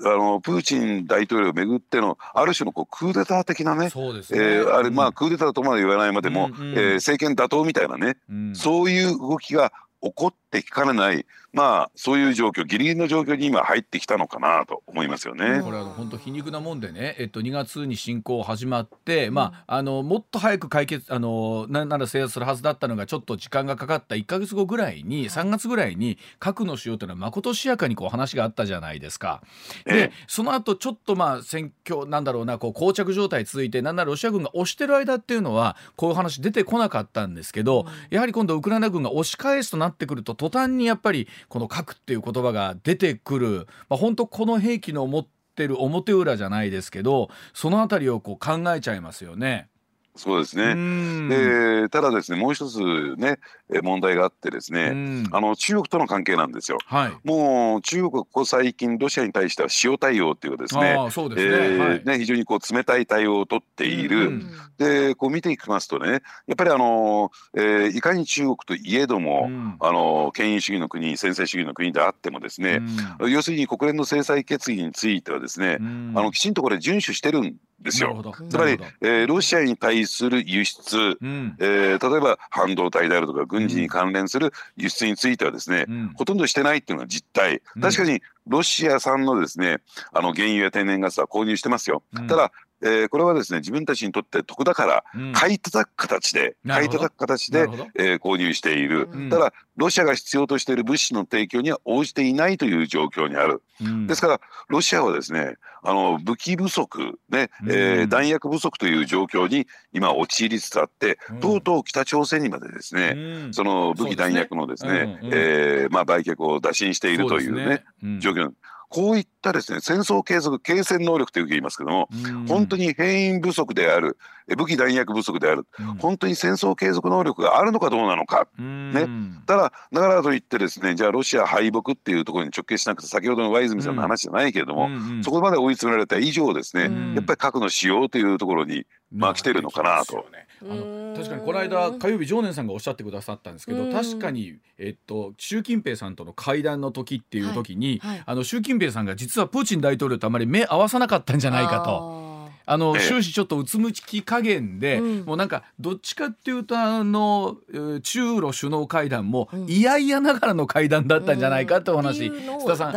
[0.04, 9.72] あのプーチン大統領をめぐってのある種のこうクーデター的なねそうですね、えー、あれまあクーデターとまで言わないまでも、うんうん、えー、政権打倒みたいなね、うん、そういう動きが
[10.02, 15.62] 起こってきかねないまあそういう状況ギリギリの状況に今入ってきたのかなと思いますよね。
[15.62, 29.42] これは本当皮肉なもんでね、えっと2月に侵攻始まって、うん、まああのもっと早く解決あのなんなら制圧するはずだったのがちょっと時間がかかった1か月後ぐらいに3月ぐらいに核の使用というのはまことしやかにこう話があったじゃないですか。
[29.86, 49.68] でその後ちょっとまあ戦況なんだろうなこう膠着状態続いてなんならロシア軍が押してる間っていうのはこういう話出てこなかったんですけど、うん、やはり今度ウクライナ軍が押し返すとなってくると途端にやっぱりこの核っていう言葉が出てくる、まあ、本当この兵器の持ってる表裏じゃないですけどその辺りをこう考えちゃいますよね。
[50.16, 51.28] そうですね。
[51.28, 52.80] でただですねもう一つ
[53.16, 53.38] ね
[53.82, 56.78] 問題があってですねあの中国との関係なんですよ。
[56.86, 61.56] はい、もう中国ここ最近ロシアに対しては塩対応っていうかですねそうですね。
[61.56, 64.42] えーはい、ね非常にこう冷たい対応を取っている。
[64.78, 66.10] でこう見ていきますとね
[66.46, 69.48] やっぱりあの、えー、いかに中国といえども、
[69.80, 72.82] あの権威主義の国専制主義の国であってもですね
[73.20, 78.34] 要するに国連の制裁決議についてはですねあのきちんとこれ遵守してるんですよ。
[78.48, 87.62] つまり、えー、ロシアに対する輸出、うん、えー、例えば半導体であるとか軍事に関連する輸出についてはですね、うん、ほとんどしてないっていうのが実態。
[87.80, 89.78] 確かにロシア産のですね
[90.12, 92.02] あの原油や天然ガスは購入してますよ。
[92.28, 118.18] ただえー、これはですね自分たちにとって得だから買い叩く形で、うん、買い叩く形で、えー、購入している、うん、ただロシアが必要としている物資の提供には応じていないという状況にある、うん、ですからロシアはですねあの武器不足、ねえー、弾薬不足という状況に今陥りつつあって、とうとう北朝鮮にまでですね、その武器弾薬のですね、えー、まあ、売却を打診しているというね、ね。
[118.18, 118.50] 状況
[118.88, 122.08] こういったですね戦争継続継戦能力というふうに言いますけども、
[122.48, 124.18] 本当に兵員不足である
[124.56, 129.08] 武器弾薬不足である、うん、本当に戦争継続能力があるのかどうなのか、ね、
[129.46, 140.26] ただだからといってですねじゃあロシア敗北っていうところに直結しなくて先ほどの上泉さんの話じゃないけれども、うん、そこまで追い詰められた以上ですね、やっぱり核の使用というところにまあ来てるのかなと。
[140.62, 148.16] あの確かにこの間火曜日常念さんがおっしゃってくださったんですけど確かに、えっと、習近平さんとの会談の時っていう時に、はい。
[148.16, 152.26] はい、あの習近平さんが実はプーチン大統領とあまり目合わさなかったんじゃないかと。
[152.68, 157.56] あの終始ちょっとうつむき加減で、うん、もうなんかどっちかっていうとあの
[158.02, 162.92] 中ロ首脳会談も嫌々ながらの会談だったんじゃないかってお話、須田さん、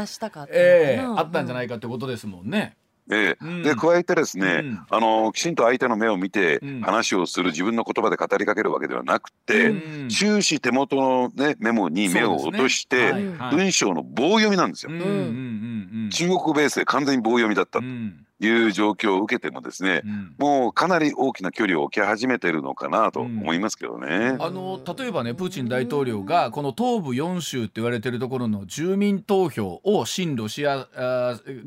[0.52, 2.78] えー、あったんじゃないかってことですもんね。
[3.10, 13.36] えー、で加えてですね、うん、あのきちんと相手の目を見て話をする、自分の言葉で語りかけるわけではなくて、うん、終始手元の、ね、メモに目を落として、ね。
[13.38, 14.92] はい、文章の棒読みなんですよ。
[14.92, 17.80] 中国ベースで完全に棒読みだった。
[17.80, 30.88] うんいう状況を受けてもですね、うん、もうかなり大きな距離を置き始めてるのかなと思いますけどね、うん、あの例えばねプーチン大統領がこの東部4州って言われてるところの住民投票を親ロシア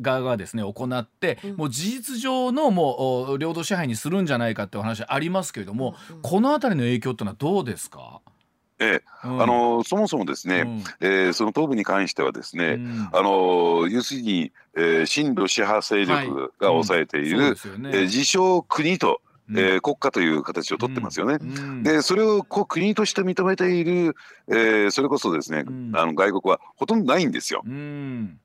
[0.01, 8.21] 側がですね行って、うん、もう事実上のもう領土支配にするんじゃないかってお話ありますけれども、この辺りの影響ってのはどうですか？
[8.83, 19.21] ええ、うん、あのそもそもですね、うん、えー、その東部に関してはですね、うん、あの要するに、えー、親ロシア派勢力が抑えている、はいね、えー、自称国と
[19.55, 21.37] えー、国家という形をとってますよね。
[21.41, 24.15] うん、でそれをこう国として認めている、
[24.49, 27.63] えー、それこそですね、うん、あの外国はほとんどないんですよ。
[27.67, 28.39] うん。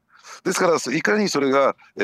[0.43, 2.03] ですからいかにそれが、え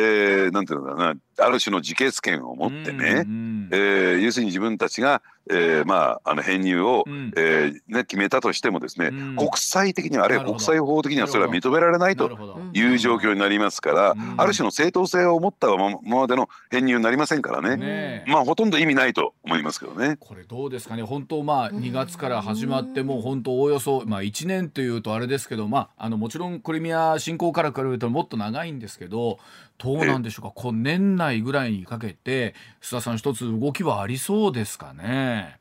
[0.50, 12.32] ー、なんていうのかなある種の自決権を持ってね、うん、えー、要するに自分たちが、えー、まああの編入を、うん、えー、ね、決めたとしてもですね、うん、国際的にはあるいは国際法的にはそれは認められないと
[12.74, 20.18] いう状況になりますから、ある種の正当性を持ったままでの編入になりませんからね、ね、まあほとんど意味ないと思いますけどね。
[20.20, 21.04] これどうですかね。
[21.04, 29.40] 本当まあ2月から始まっても本当おおよそ、まあ、1年というとあれですけど、まあ、あのもちろんクリミア侵攻から比べるともっと長いんですけど
[29.78, 30.54] どうなんでしょうか？
[30.56, 35.58] 今年内ぐらいにかけて須田さん一つ動きはありそうですかね？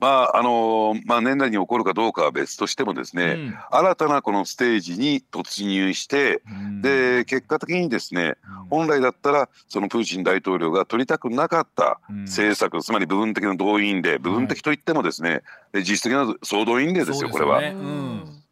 [0.00, 8.34] まああのまあ、年内に起こるかどうかは別としてもですね、うん、新たなこのステージに突入して、うん、で結果的にですね、
[8.70, 17.60] うん、本来だったらそのプーチン大統領が取りたくなかった政策、つまり部分的な動員令部分的といってもですね、はい、実質的な総動員令ですよ、これは。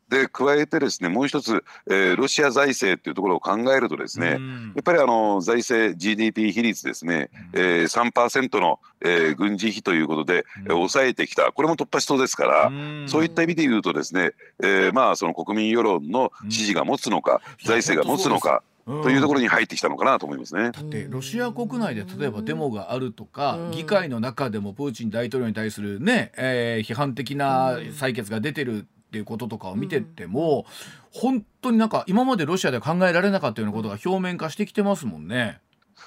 [0.08, 4.36] で加えてですねもう一つ、えー、ロシア財政っていうところを考えるとですね、や
[4.80, 11.50] っぱりあの財政 GDP 比率ですね、うん、えー、3%の、えー、軍事費ということで、うん、抑えてきた。
[11.52, 18.62] これも突破しそうですから、うん、そういった意味で言うとですね、えー、まあその国民世論の支持が持つのか、財政が持つのか。
[18.86, 20.70] というところに入ってきたのかなと思いますね。
[20.70, 28.86] だってロシア国内で例えばデモがあるとか、議会の中でもプーチン大統領に対するね、えー、批判的な採決が出てる
[29.16, 30.66] っていうこととかを見てっても、
[31.14, 35.61] うん、本当になんか今までロシアでは考えられなかったようなことが表面化してきてますもんね。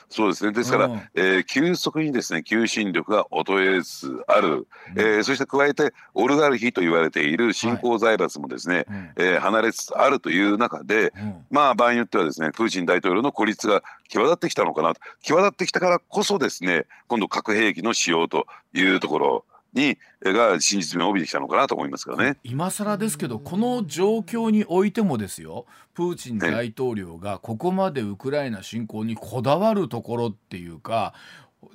[0.08, 0.52] そうですね。
[0.52, 8.86] ですから、うん、えー、急速にですね求心力が衰えつつある、うん、えー、そして加えてオルガルヒと言われている新興財閥もですね、はい、
[9.18, 14.94] えー、離れつつあるという中で、うん、まあ場合によってはですねプーチン大統領の孤立が際立ってきたのかな
[15.24, 22.38] 際立ってきたからこそですね今度核兵器の使用というところにが真実味を帯びてきたのかなと思いますからね。
[22.44, 31.14] 今更ですけどこの状況においてもですよプーチン大統領がここまでウクライナ侵攻にこだわるところっていうか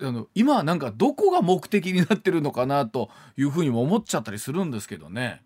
[0.01, 5.43] あの今なんかどこが目的になってるのかなというふうにも思っちゃったりするんですけどね。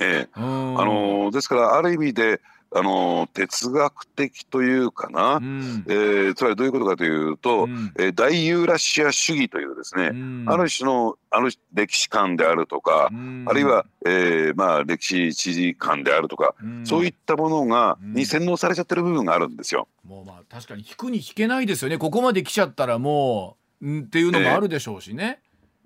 [0.00, 2.40] ええ、あのですからある意味で
[2.70, 16.54] あの哲学的というかな、うん、えー、つまりどういうことかというと、うん、えー、大ユーラシア主義というですね、うん、ある種のある歴史観であるとか、うん、あるいは、えーまあ、歴史地理観であるとか、
[16.84, 19.88] そういったものが、に洗脳されちゃってる部分があるんですよ。
[20.06, 21.98] もうまあ確かに引くに引けないですよね。
[21.98, 25.40] ここまで来ちゃったらもう、っていうのもあるでしょうしね。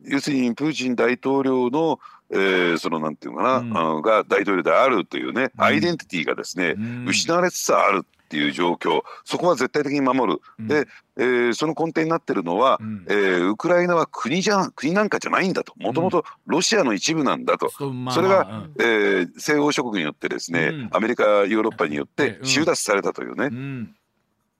[0.07, 1.99] 要するにプーチン大統領の
[2.35, 10.87] えー、そのなんていうかな、うん、あのが大統領であるというね、アイデンティティがですね、うん、失われつつあるっていう状況そこは絶対的に守る、うん、で、
[11.19, 15.75] えー、その根底になってるのは、うん、えー、ウクライナは国じゃ国なんかじゃないんだと。
[15.77, 23.51] もともとロシアの一部なんだと、うん、それが、うん、えー、西欧諸国によってですね、アメリカヨーロッパによって収奪されたというね。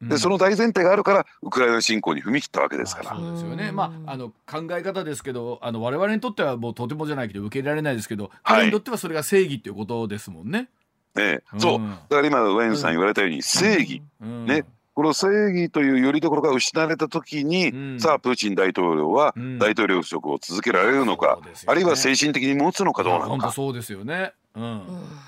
[0.03, 3.17] でその大前提があるからウクライナ侵攻に踏み切ったわけですから。
[3.17, 3.71] そうですよね。
[3.73, 10.69] まああの考え方ですけど、あの我々にとってはもうとてもじゃないけど受け入れられないですけど、彼にとってはそれが正義っていうことですもんね。
[11.17, 11.79] ええ、そう。
[12.09, 14.65] だから今ウェインさん言われたように正義、ね。
[14.95, 23.53] この正義というよりどころが失われた時に、うん、さあプーチン大統領は大統領職を続けられるのか、うんね、あるいは精神的に持つのかどうなのか。
[23.53, 24.33] そうですよね。
[24.55, 24.83] うん、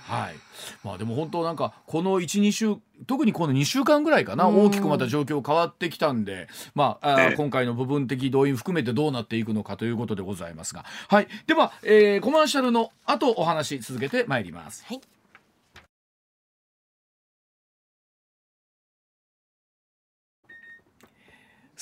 [0.04, 0.34] はい。
[0.82, 14.84] まあでも本当なんかこの12週特にこの2週間ぐらいかな大きくまた状況変わってきたんで、まあ、あ今回の部分的動員含めてどうなっていくのかということでございますが、はい、では、えー、コマーシャルの後お話続けてまいります。
[14.86, 15.00] はい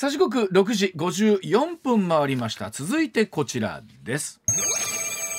[0.03, 2.71] さあ時刻6時54分回りました。
[2.73, 4.41] 続いてこちらです。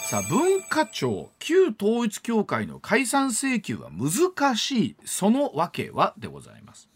[0.05, 4.95] さあ文化庁旧統一教会の解散請求は難しい。
[5.03, 6.87] その訳はでございます。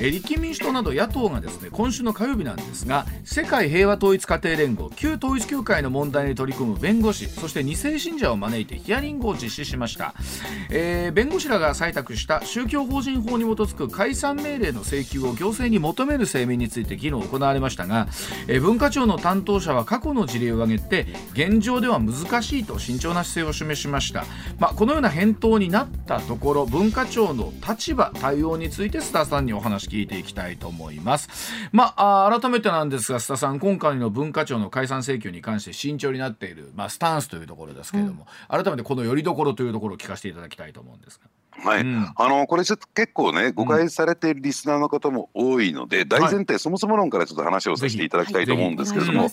[0.00, 10.14] え立憲民主党など野党がですね今週の火曜日なんですが世界平和統一家庭連合旧統一教会の問題に取り組む弁護士そして2世信者を招いてヒアリングを実施しました、
[10.70, 18.08] えー、弁護士らが採択した宗教法人法に基づく解散命令の請求を行政に求める声明について議論行われましたが、
[18.48, 24.24] えー、文化庁の担当者は過去の事例を挙げて現状では難しいと慎重な姿勢を示しました、
[24.58, 31.28] まあ、このような返答になったところ文化庁の立場対応についてスターさんにお話聞いていきたいと思います。
[31.72, 41.26] まあ、改めてなんですが、須田さん、今回の文化庁の解散請求に関して慎重になっている、まあ、スタンスというところですけれども、うん、改めてこのよりどころというところを聞かせていただきたいと思うんですが。
[41.70, 49.30] はい、うん、あのこれちょっと結構ね誤解されているリスナーの方も多いので、うん、大前提、はい、そもそも論からちょっと話をさせていただきたいと思うんですけれども、はい、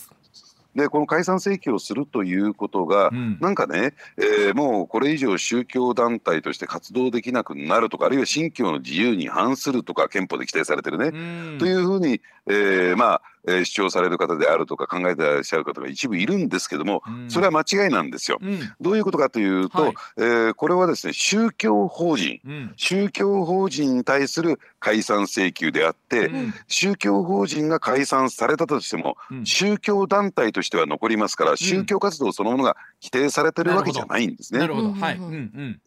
[0.75, 18.37] でこの解散請求をするということが、うん、なんかね、えー、もうこれ以上宗教団体として活動できなくなるとかあるいは信教の自由に反するとか憲法で規定されてるね、うん、というふうに、えー、まあえー、主張される方であるとか考えてらっしゃる方が一部いるんですけども、うん、それは間違いなんですよ。
[18.41, 26.31] うん、どういうことかというと、はい、えー、これはですね宗教法人、うん、宗教法人に対する解散請求であって、
[26.67, 34.59] 宗教法人が解散されたとしても、宗教団体としては残りますから、宗教活動そのものが否定されてるわけじゃないんですね。
[34.59, 34.93] なるほど。
[34.93, 35.79] はい、ね、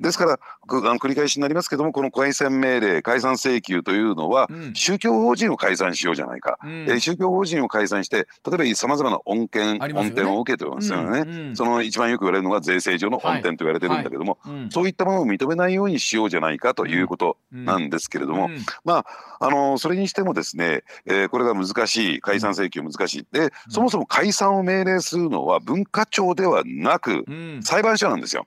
[0.00, 6.58] ですから繰り返しになりますけどもこの解散命令解散請求というのは、宗教法人を解散しようじゃないか。
[6.64, 14.54] え宗教法人を解散して例えばさまざまな恩恵、ね、恩典を受けてますよね、うんうん、その一番よく言われるのが税制上の恩典と言われてるんだけども、はい。
[14.54, 18.48] はい、そういったものを認めないようにしようじゃないかということなんですけれども、
[18.84, 19.06] まあ
[19.40, 23.26] あのそれにしてもですね、えー、これが難しい解散請求難しい。
[23.32, 27.24] でそもそも解散を命令するのは文化庁ではなく、
[27.62, 28.46] 裁判所なんですよ。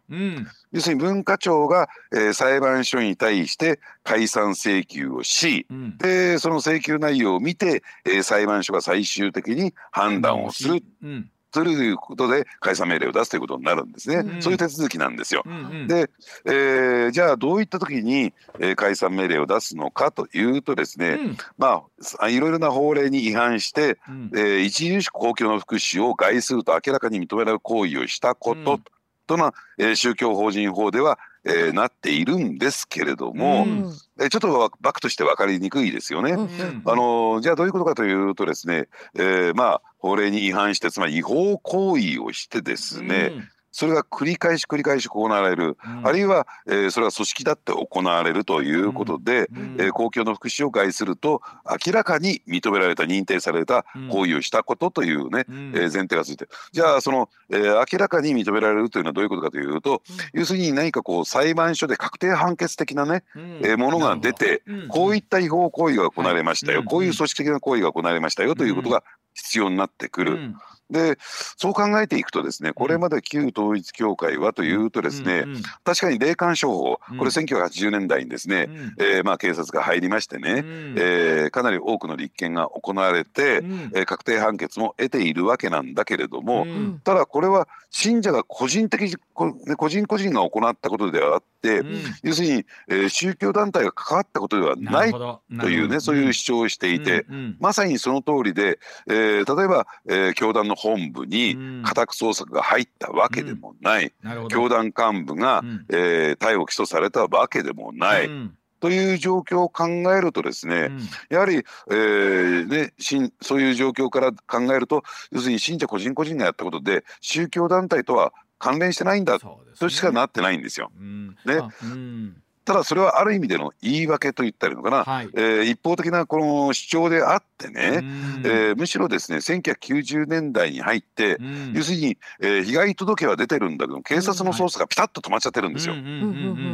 [0.75, 10.83] 要するに文化庁が、えー、裁判所に対して解散請求をし、うん、でその請求内容を見て、えー、裁判所が最終的に判断をする。
[11.01, 11.31] うん。
[11.51, 14.41] ということで解散命令を出すということになるんですね、うん。
[14.41, 15.43] そういう手続きなんですよ。
[15.45, 16.09] うんうん、で、
[16.43, 21.83] えー、じゃあどういった時に、えー、解散命令を出すのかというとですね、うん、ま
[22.19, 28.81] あいろいろな法令に違反して、うん、えー、著しく公共の福祉を害すると明らかに認められる行為をしたこと
[29.25, 36.31] との、えー、宗教法人法では、えー、なっているんですけれども、うん、えちょっとバックとして分かりにくいですよね。
[36.31, 51.41] うん、あのじゃあどういうことかというとですね、えー、まあ法令に違反してつまり違法行為をしてですね、うんそれが繰り返し繰り返し行われる、あるいは、えー、それは組織だって行われるということで、えー、公共の福祉を害すると
[51.85, 60.01] 明らかに認められた認定された行為をしたことというね、えー、前提がついてじゃあその、えー、明らかに認められるというのはどういうことかというと、
[60.33, 69.03] 要するに何かこう裁判所で確定判決的なね、えー、ものが出て、こういった違法行為が行われましたよ、こういう組織的な行為が行われましたよということが
[69.33, 70.53] 必要になってくる。
[70.89, 71.17] で
[71.57, 86.67] そう考えていくとですねこれまで旧統一教会はというとですね、うんうん、確かに霊感商法これ1980年代にですね、うん、えー、まあ、警察が入りましてね、うん、えー、かなり多くの立件が行われて、うん、えー、確定判決も得ているわけなんだけれども、
[87.03, 91.81] ただこれは信者が個人的個人個人が行ったことであって、
[92.23, 97.25] 要するに、えー、宗教団体が関わったことではないというねそういう主張をしていて、
[97.59, 108.27] まさにその通りで、えー、例えば、えー、教団の本部に家宅捜索が入ったわけでもない、うん、教団幹部が、うん、えー、逮捕起訴されたわけでもない。
[108.27, 108.57] うん。
[108.81, 110.99] という状況を考えるとですね、うん、
[111.29, 120.91] やはり、えーね、しそういう状況から考えると要するに信者個人個人がやったことで宗教団体とは関連してないんだとしかなってないんですよ。
[120.99, 128.01] うん、ね、うんただそれはある意味での言い訳と言ったらいいのかな、はい、えー、一方的なこの主張であってね、
[128.43, 131.37] えー、むしろですね1990年代に入って、
[131.73, 135.95] 要するに、えー、被害届は出てるんだけど警察の捜査がピタッと止まっちゃってるんですよ。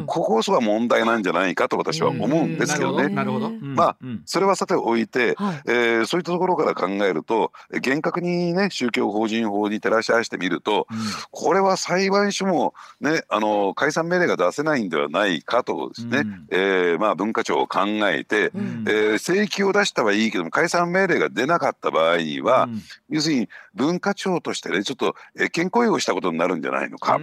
[0.08, 3.10] こここそが問題なんじゃないかと私は思うんですけどね。
[3.10, 10.98] なるほどまあそれはさておいて、はい、えー、そういったところから考えると厳格にね宗教法人法に照らし合わせてみると、うん、
[11.32, 27.18] これは裁判所もねあの解散命令が出せないんではないかとですね、うん、えー、まあ、文化庁を考えて、うん、えー、請求を出したはいいけども解散命令が出なかった場合には、うん、要するに文化庁としてねちょっと、えー、健康用をしたことになるんじゃないのか。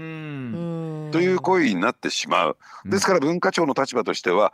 [1.10, 2.56] という行為になってしまう。
[2.84, 4.52] ですから文化庁の立場としては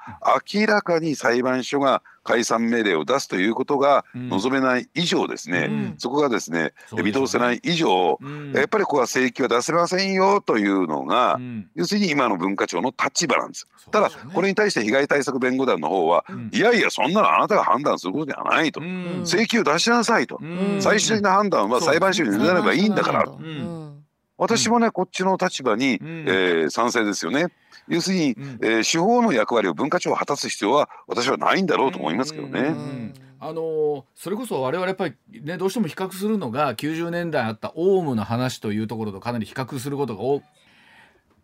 [0.52, 13.60] 明らかに裁判所が解散命令を出すということが望めない以上ですね、うん、そこがですね、ね、見通せない以上、うん、やっぱりここは請求は出せませんよというのが、うん、要するに今の文化庁の立場なんです。
[13.60, 18.80] すね、ただこれに対して被害対策弁護団の方は、いやいやそんなのあなたが判断することではないと、
[19.24, 20.40] 請求出しなさいと、
[20.80, 23.24] 最終的な判断は裁判所に委ねればいいんだから。
[23.24, 23.38] と。
[24.36, 27.48] 私もねこっちの立場に、えー、賛成ですよね。
[27.88, 32.74] 要するに、うん、えー、司法の役割を文化庁は果たす必要は私はないんだろうと思いますけどね。
[33.40, 40.42] あのそれこそ我々やっぱりねどうしても比較するのが90年代あったオウムの話というところとかなり比較することが多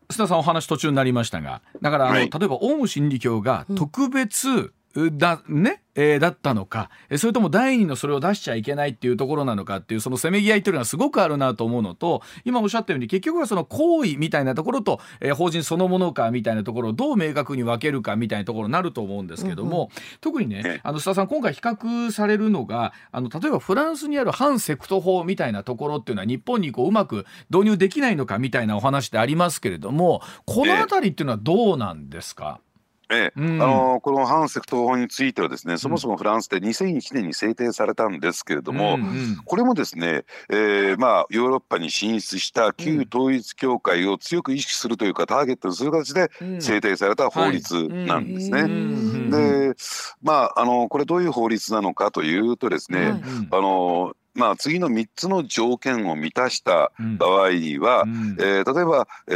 [0.09, 6.89] 須田さんお話途中になりましたがだからあの、はい、例えばオウム真理教が特別、だねえー、だったのか。
[7.17, 19.83] それとも第二のそれを出しちゃいけないっていうところなのかっていうそのせめぎ合いというのはすごくあるなと思うのと今おっしゃったように結局はその行為みたいなところと、えー、法人そのものかみたいなところをどう明確に分けるかみたいなところになると思うんですけども、うん。
[19.83, 19.89] うん、
[20.21, 32.70] 特にねあの須田さん今回比較されるのがあの例えばフランスにある反セクト法みたいなところっていうのは日本にこううまく導入できないのかみたいなお話でありますけれどもこの辺りっていうのはどうなんですか、え
[33.11, 46.31] え、うん、あのこの反セクト法についてはですねそもそもフランスで2001年に制定されたんですけれども、うんうん、これもですね、えーまあ、ヨーロッパに進出した旧統一教会を強く意識するというかターゲットにする形で
[46.61, 48.61] 制定された法律なんですね。
[49.31, 49.75] で
[50.23, 59.33] まああのこれどういう法律なのかというとですね、あのまあ、次の3つの条件を満たした場合には、うん、えー、例えば、え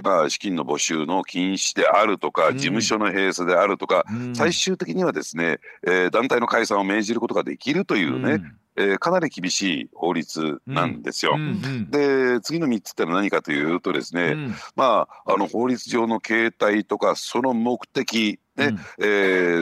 [0.00, 8.42] ーまあ、資金の募集の禁止であるとか、うん、事務所の閉鎖であるとか、うん、最終的にはですね、えー、団体の解散を命じることができるというね、
[8.76, 11.34] えー、かなり厳しい法律なんですよ。
[11.36, 11.90] うんうん。
[11.90, 19.06] で次の3つってのは何かというとですね、うん、まああの法律上の形態とかその目的ね、うん、え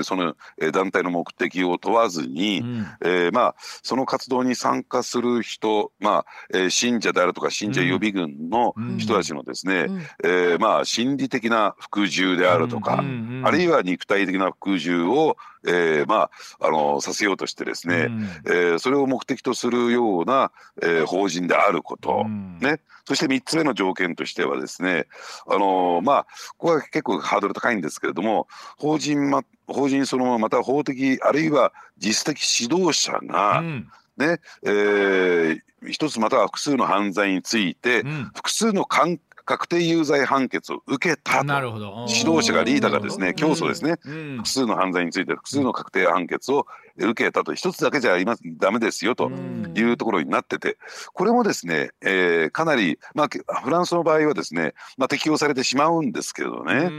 [0.00, 0.34] ー、その
[0.72, 13.02] 団体の目的を問わずに、うん、えー、まあ、その活動に参加する人、まあえー、信者であるとか信者予備軍の人たちのですね、うん、えー、まあ、心理的な服従であるとか、
[13.44, 15.36] あるいは肉体的な服従を
[15.66, 16.30] えー、ま
[16.60, 22.80] ああのさせようとしてですね、うん、えー、それを目的とするような、えー、法人であること、うん、ね、
[23.10, 25.08] そして3つ目の条件としてはですね
[25.48, 26.26] あのまあ
[26.58, 28.46] ここは結構ハードル高いんですけれども
[28.78, 33.88] 法人,、ま、法人そのまままた法的あるいは実質的指導者が、うん。
[34.16, 38.02] ねえー、一つまたは複数の犯罪について、
[38.34, 39.18] 複数の関
[39.50, 42.06] 確定有罪判決を受けたなるほど。
[42.08, 47.52] 指導者がリーダーがですね教祖ですね、複数の犯罪について複数の確定判決を受けたと。
[47.54, 49.28] 一つだけじゃありますダメですよと。
[49.74, 50.78] いうところになってて。
[51.14, 53.28] これもですね、えー、かなり、まあ、
[53.62, 56.90] フランスの場合はですね、まあ、適用されてしまうんですけどね。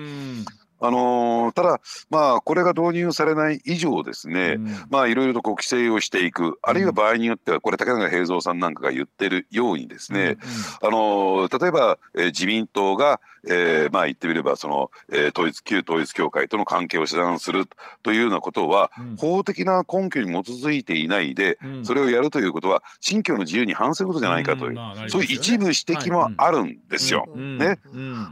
[0.82, 1.80] あのー、ただ、
[2.10, 10.38] まあ、これが導入されない以上ですね、うん、まあ、いろいろとこう規制をしていく、あるいは場合によっては、これ、竹中平蔵さんなんかが言ってるようにですね、
[10.82, 17.66] あのー、例えば、えー、自民党が、えー、まあ、言ってみれば、その、えー、統一、旧統一教会との関係を遮断する
[18.04, 27.26] というようなことは、うん、法的な根拠に基づいていないで、それをやるということは、信教の自由に反することじゃないかという、まあね、そういう一部指摘もあるんですよ。
[27.36, 27.80] ね。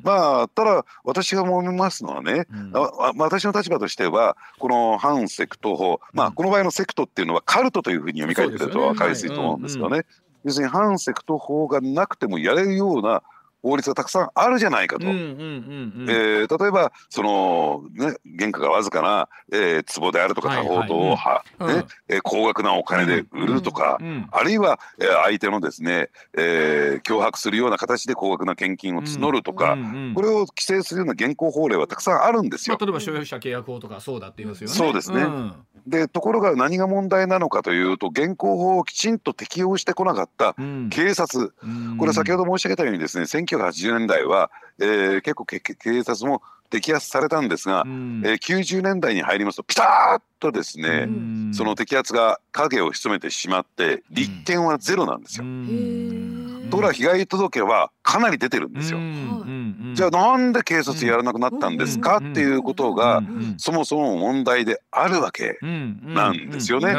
[0.03, 2.72] まあ、ただ、私が思いますのはね、うん、
[3.18, 10.05] 私の立場としてはこの反セクト法、まあ、この場合のセクトっていうのはカルトというふうに読み替えてると分かりやすいと思うんですよね。
[10.43, 13.24] 要するに反セクト法がなくてもやれるような
[13.62, 15.05] 法律がたくさんあるじゃないかと。
[15.05, 30.07] 例えばその、ね、原価がわずかな、えー、壺であるとか多宝塔を、はいはい、ねえー、高額なお金で売るとか、うんうん、あるいは、えー、相手のですね、えー、脅迫するような形で高額な献金を募るとか、うんうん。
[30.10, 32.78] うん、これを規制するような現行法令はたくさんあるんですよ。
[32.80, 34.76] まあ、例えば消費者契約法とかそうだって言いますよね。
[34.76, 35.26] そうですね、
[35.88, 40.55] でところが何が問題なのかというと現行法をきちんと適用してこなかった
[40.89, 41.53] 警察、
[41.97, 43.26] これ先ほど申し上げたようにですね
[43.58, 45.62] 1980年代は、えー、結構警
[46.04, 55.45] 察も摘発されたんですが、うん、えー、90年代に入りますとピタッとですね、うん、その摘発が影を潜めてしまって立件はゼロなんですよ。
[56.70, 59.00] ところが被害届はかなり出てるんですよ。
[59.95, 63.24] じゃあなんで警察やらなくなったんですかっていうことが
[63.58, 66.93] そもそも問題であるわけなんですよね。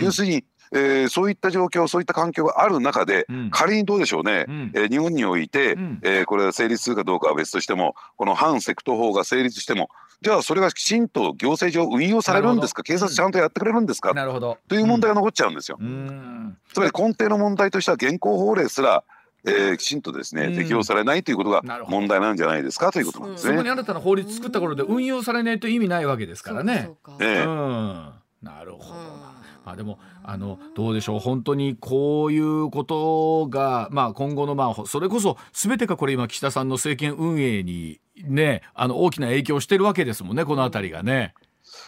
[0.00, 0.44] 要するに
[0.74, 9.90] えー、そういった状況そういった環境がある中で、うん、仮にどうでしょうね、うん、えー、日本において、うん、えー、これが成立するかどうかは別としてもこの反セクト法が成立しても
[10.22, 12.82] じゃあそれがきちんと行政上運用されるんですか？
[12.82, 14.14] 警察ちゃんとやってくれるんですか？
[14.14, 14.56] なるほど。
[14.68, 15.78] という問題が残っちゃうんですよ。
[15.78, 19.02] つまり根底の問題としては現行法令すら
[19.44, 22.92] えー、きちんとですね、適用されないということが問題なんじゃないですか？
[22.92, 23.54] ということなんですね。
[23.54, 26.90] そこに新たな法律作った頃で運用されないと意味ないわけですからね。
[27.18, 28.12] ええ、うん、
[28.42, 29.42] なるほどな。
[29.64, 41.34] あでもあのどうでしょう本当にこういうことが、まあ、今後の、まあ、それこそ全てがこれ今岸田さんの政権運営に、ね、あの大きな影響してるわけですもんねこの辺りがね。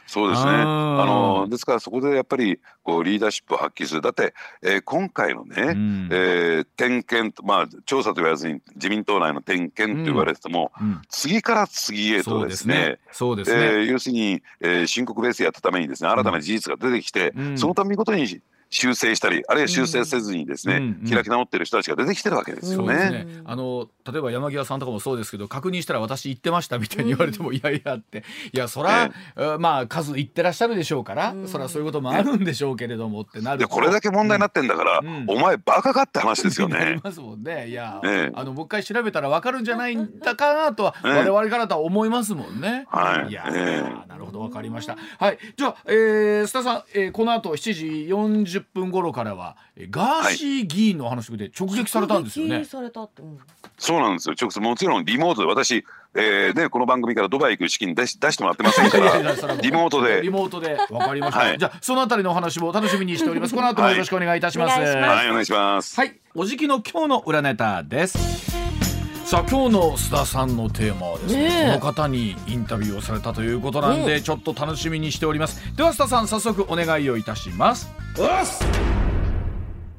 [0.06, 0.50] そうですね。
[0.50, 4.00] あのですからそこでやっぱりこうリーダーシップを発揮する。
[4.00, 10.86] だって、えー、今回のね、うん、えー、点検まあ調査と言わずに自民党内の点検と言われても、うん。
[10.88, 18.40] うん、次から次へとですねそうですね、えー、要するに、えー、申告ベースやったためにですね新たな事実が出てきて、そのためごとに
[18.74, 22.94] 修正したりあるいは修正せずにですね、うん開き直ってる人たちが出てきてるわけですよね。
[23.10, 23.26] ね。
[23.44, 28.24] あの例えば山際さんとかもそうですけど確認したら私言ってましたみたいに言われても、いやいやって。
[28.52, 33.58] いやそら、えまあ数言ってらっしゃるでしょうから、それはそういうこともあるんでしょうけれどもってなる。
[33.58, 36.76] でこれだけ問題になってんだから、お前バカかって話ですよね。
[36.80, 37.68] ありますもんね。
[37.68, 38.00] いや、
[38.34, 42.86] あのもう一回調べたらわかるんじゃないんだかなとは、我々からとは思いますもんね。
[42.88, 43.44] はい、いや、
[44.08, 44.96] なるほどわかりました。
[45.18, 45.38] はい。
[45.56, 49.56] じゃあ、えー、須田さん、えー、この後7時40分頃からはは
[49.90, 52.56] ガーシー議員の話で直撃されたんですよね。
[52.56, 54.34] はい、そうなんですよ。
[54.40, 55.84] 直接もちろんリモートで私
[56.16, 59.18] えーね、この番組からドバイ行く資金出し出してもらってませんから
[59.60, 60.22] リモートで。
[60.22, 63.54] リモートでわかりました、はい、じゃあそのあたりのお話も楽しみにしております。
[63.54, 65.98] この後もよろしくお願いいたします、はい、はい、お願いします。
[65.98, 68.93] はいおじきの今日の裏ネタです
[69.24, 75.74] さあ今日の須田さんのテーマはですね、ね、この方にインタビューをされたということなんで、ちょっと楽しみにしております。
[75.74, 77.90] では須田さん早速お願いをいたします。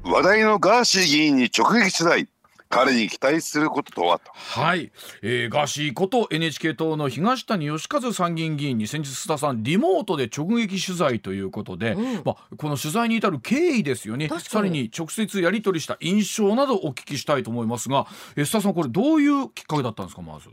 [0.04, 2.28] 話題のガーシー議員に直撃取材
[2.68, 4.90] 彼に期待することとははい、
[5.22, 14.28] えー、ガーシーこと NHK 党の東谷義和参議院議員に先日須田さんリモートで直撃取材ということで、うん、まあ、この取材に至る経緯ですよね。
[14.28, 18.06] さらに直接やり取りした印象などお聞きしたいと思いますが、
[18.36, 20.48] えー、須田さんこれどういうきっかけだったんですかまず。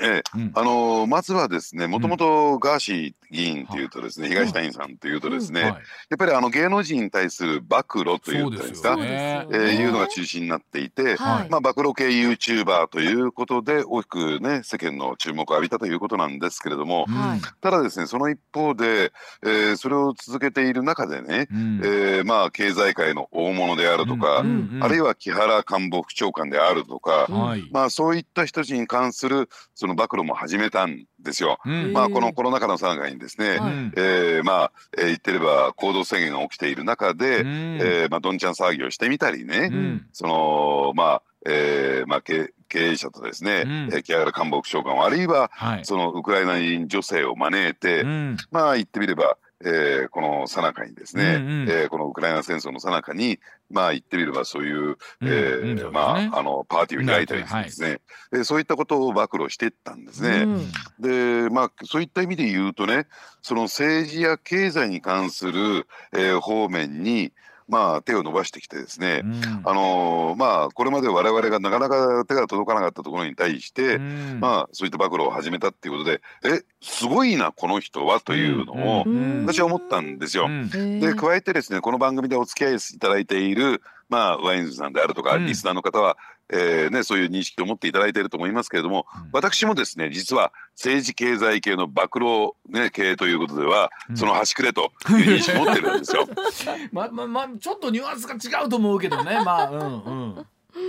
[0.00, 5.80] ええ、うん、あのー、まずはですねもともとガーシー議員というとですね、うん、東谷さんというとですね、うんはい、や
[6.14, 9.46] っぱりあの芸能人に対する暴露というですか、ね。
[9.50, 24.44] えー、いうのが中心になっていて、はい、まあ、暴露系 YouTuber ということで大きくね世間の注目を浴びたということなんですけれども、はい、ただですねその一方で、えー、それを続けている中でね、うん、えー、まあ、経済界の大物であるとか、
[24.80, 27.26] あるいは木原官房副長官であるとか、
[27.70, 31.58] まあ、そういった人たちに関するその暴露も始めたんですよ。
[31.92, 37.48] まあこのコロナ禍のさなかにですね、はい、えー、まあ、えー、言ってれば行動制限が起きている中で、うん、
[37.80, 53.38] えー、まあどんちゃん騒ぎをしてみたりね、うん、そのまあえーまあ、経営者とですね、うん、木原官房副長官あるいは、はい、そのウクライナ人女性を招いて、うん、まあ言ってみればえー、この最中にですね、うんうん、えー、このウクライナ戦争の最中に
[53.70, 58.00] まあ言ってみればそういう、えー、うん、まああのパーティーを開いたりですね、
[58.30, 60.44] はい、そういったことを暴露していったんですね。
[60.44, 63.06] うん、でまあそういった意味で言うとね
[63.40, 67.32] その政治や経済に関する、えー、方面に
[67.66, 78.20] まあ、手を伸ばしてきてですね、うん、あのまあ、これまで我々がなかなか手が届かなかったところに対して、うん、まあ、そういった暴露を始めたっていうことでえすごいなこの人は？
[78.20, 79.04] というのを
[79.46, 80.48] 私は思ったんですよ。
[80.72, 86.16] で加えてですねこの番組でお付き合いいただいている、まあ、ワインズさんであるとか、リスナーの方は
[86.52, 96.26] えーね、そういう認識を持っていただいていると思いますけれども、うん、私もですね実は政治経済系の暴露、ね、系ということでは、うん、その端くれという認識を持ってるんですよ。
[96.92, 100.46] まあまあまあちょっとニュアンスが違うと思うけどねまあうんうん。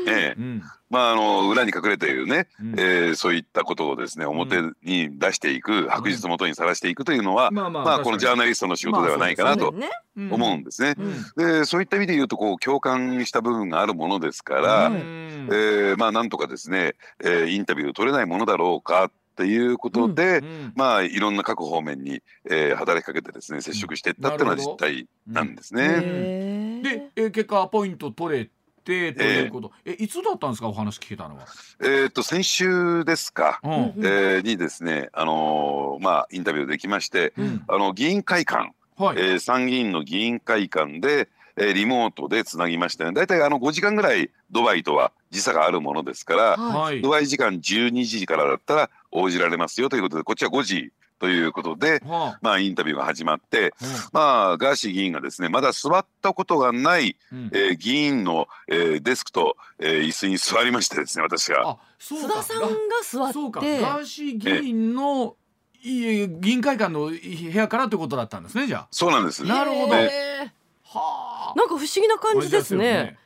[0.08, 9.74] ええ、うん、まああの裏に隠れているね、うん、えー、そういったことをですね表に出していく、うん、白日元にさらしていくというのは、まあ、まあ、このジャーナリストの仕事ではないかなと
[10.32, 10.96] 思うんですね。
[11.38, 20.46] でそういった意味で言うとこう共感した部分があるものですから、うん、えー、まあなんとかですね、えー、インタビューを取れないものだろうかっていうことで、うん。
[20.46, 26.82] うん、まあいろんな各方面に、えー、働きかけてですね接触していったっていうのは実態なんですね。
[26.82, 28.50] で、えー、結果ポイント取れ
[28.86, 31.46] てということ、えー、えいつだったんですかお話聞けたのは。
[31.84, 41.28] えっと先週ですか、うん、えー、にですねあのー、まあインタビューできまして、うん、あの議員会館、はい、えー、参議院の議員会館で、
[41.58, 61.78] えー、リモートでつなぎまして、ね、大体あの5時間ぐらいドバイとは時差があるものですから、はい、ドバイ時間12時からだったら応じられますよということでこっちは5時ということで、はあ、まあインタビューが始まって、うん、まあガーシー議員がですねまだ座ったことがない、うん、えー、議員の、えー、デスクと、えー、椅子に座りましてですね私が。
[61.99, 62.68] 須田さんが
[63.03, 65.36] 座ってガーシー議員の
[65.82, 67.16] 議員会館の部
[67.53, 68.88] 屋からということだったんですねじゃあ。
[68.91, 69.43] そうなんです。
[69.43, 69.93] なるほど。
[69.93, 71.53] はあ。
[71.55, 73.18] なんか不思議な感じですね。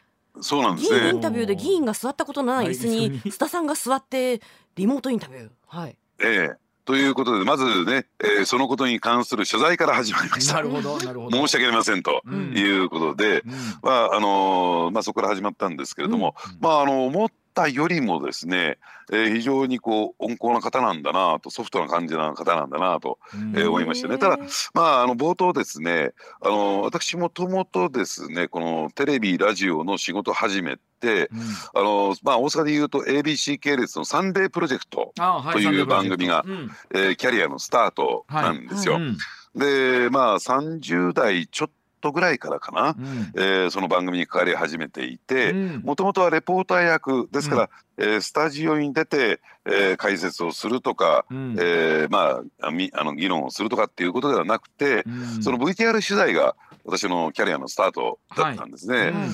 [0.41, 0.99] そうなんですね。
[0.99, 4.41] 議員インタビューで議員が座ったことのない椅子に須田さんが座って
[4.75, 5.49] リモートインタビュー。
[5.67, 5.97] はい。
[6.21, 10.55] ええということでまずね、えー、そのことに関する謝罪から始まりました。
[10.55, 11.37] なるほどなるほど。
[11.37, 12.23] 申し訳ありませんと
[12.55, 13.51] いうことで、うん、
[13.83, 17.29] まああのー、まあそこから始まったんですけれども、うん、まああの思っ
[17.59, 18.77] たよりもですね、
[19.11, 24.17] えー、非常にこう温厚な方なんだなとソフトな感じな方なんだなと、えー、思いましてね。
[24.17, 24.37] ただ
[24.73, 31.39] まああの冒頭ですねあの私もともとですねこのテレビラジオの仕事始めて、うん、
[31.75, 35.13] あのまあ、大阪でいうと ABC 系列の「サンデープロジェクト」
[35.51, 38.95] という番組が、はいうん、えー、キャリアのスタートなんですよ。
[38.95, 39.03] はい。
[39.03, 39.11] はい
[39.55, 47.69] でまあ30代ちょっとぐらいからかな、うん、えー、その番組に関わり始めていてもともとはレポーター役ですから、うん、
[47.99, 59.25] えー、スタジオに出て、えー、解説をするとか、うん、えー、まああの議論をするとかっていうことではなくて、うん、その VTR 取材が私のキャリアのスタートだったんですね、はいうん、え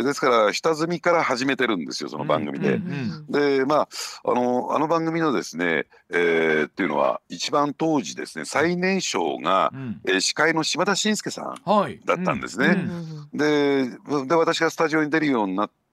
[0.00, 2.80] ー、ですから下積みから始めてるんですよその番組で。
[3.28, 3.88] でまあ
[4.24, 11.54] あのあの番組のですね、えー、っていうのは一番当時ですね最年少が、うん、えー、司会の島田紳介さん
[12.06, 12.86] だったんですね。
[13.34, 13.90] で
[14.26, 15.83] で私がスタジオに出るようになって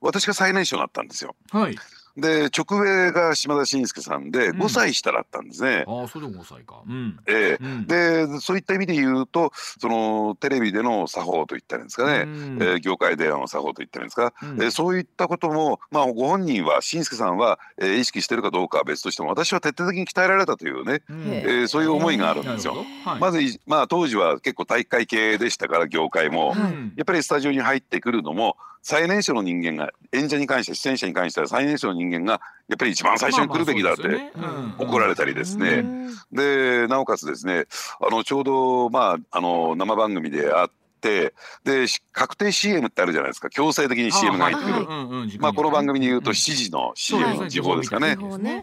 [0.00, 1.34] 私が最年少になったんですよ。
[1.50, 1.76] はい。
[2.16, 5.84] で直上が島田紳介さんで5歳下だったんですね。
[5.86, 6.82] うん、ああそれも5歳か。
[6.86, 7.62] うん、ええ。
[7.62, 22.76] ーうん、でそういった意味で言うとそのテレビでの作法といったらいいんですかね、うん、えー、業界での作法といったらいいんですか、うん、えー、そういったこともまあご本人は紳介さんは、えー、意識してるかどうかは別としても私は徹底的に鍛えられたというね、うん、えー、そういう思いがあるんですよ。
[23.04, 26.54] はい、まずまあ当時は結構体育会系でしたから業界も、
[26.96, 34.30] やっぱりスタジオに入ってくるのも最年少の人間が演者に関して出演者に関しては最年少の人間がやっぱり一番最初に来るべきだって
[34.78, 35.84] 怒られたりですね。
[36.30, 37.64] でなおかつですね
[37.98, 40.70] あのちょうどまああの生番組であっ
[41.00, 41.32] て
[41.64, 43.48] で確定 CM ってあるじゃないですか。
[43.48, 48.18] 強制的に CM が入ってくる、まあ、この番組に言うと7時の CM の時報ですかね。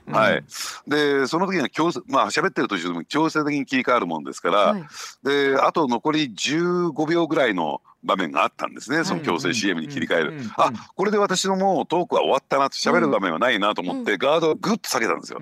[0.05, 0.43] はい、
[0.87, 4.83] でその時には強まあ喋ってる途中でも強制的に切り替わるもんですから、はい、
[5.23, 9.03] であと残り15秒ぐらいの場面があったんですね。
[9.03, 15.41] その強制 CM に切り替える、あこれで私のもうトークは終わったなと喋る場面はないなと思って、ガードをグッと下げたんですよ、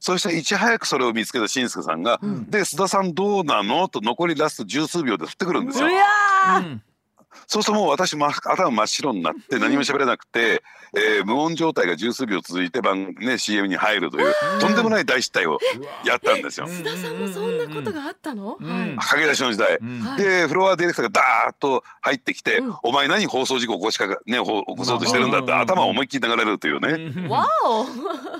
[0.00, 5.88] そしていち早くそれを見つけたしんすけさんが「で須田さんどうなの?」と残りラスト十数秒で振ってくるんですよ。
[7.46, 10.62] そうするともう私、ま、頭真っ白になって何も喋れなくて、
[10.92, 15.58] えー、無音状態が十数秒続いて番、ね、CM に入るというとんでもない大失態を
[16.04, 16.66] やったんですよ。
[16.66, 27.28] 須田さんもそんなことがあったの、うん、駆け出しの時代、うん、でフロアディレクターがダーッと入ってきて、うん、お前何放送事故起こしか、ね、起こそうとしてるんだって頭を思いっきり流れるというね。
[27.28, 27.86] わお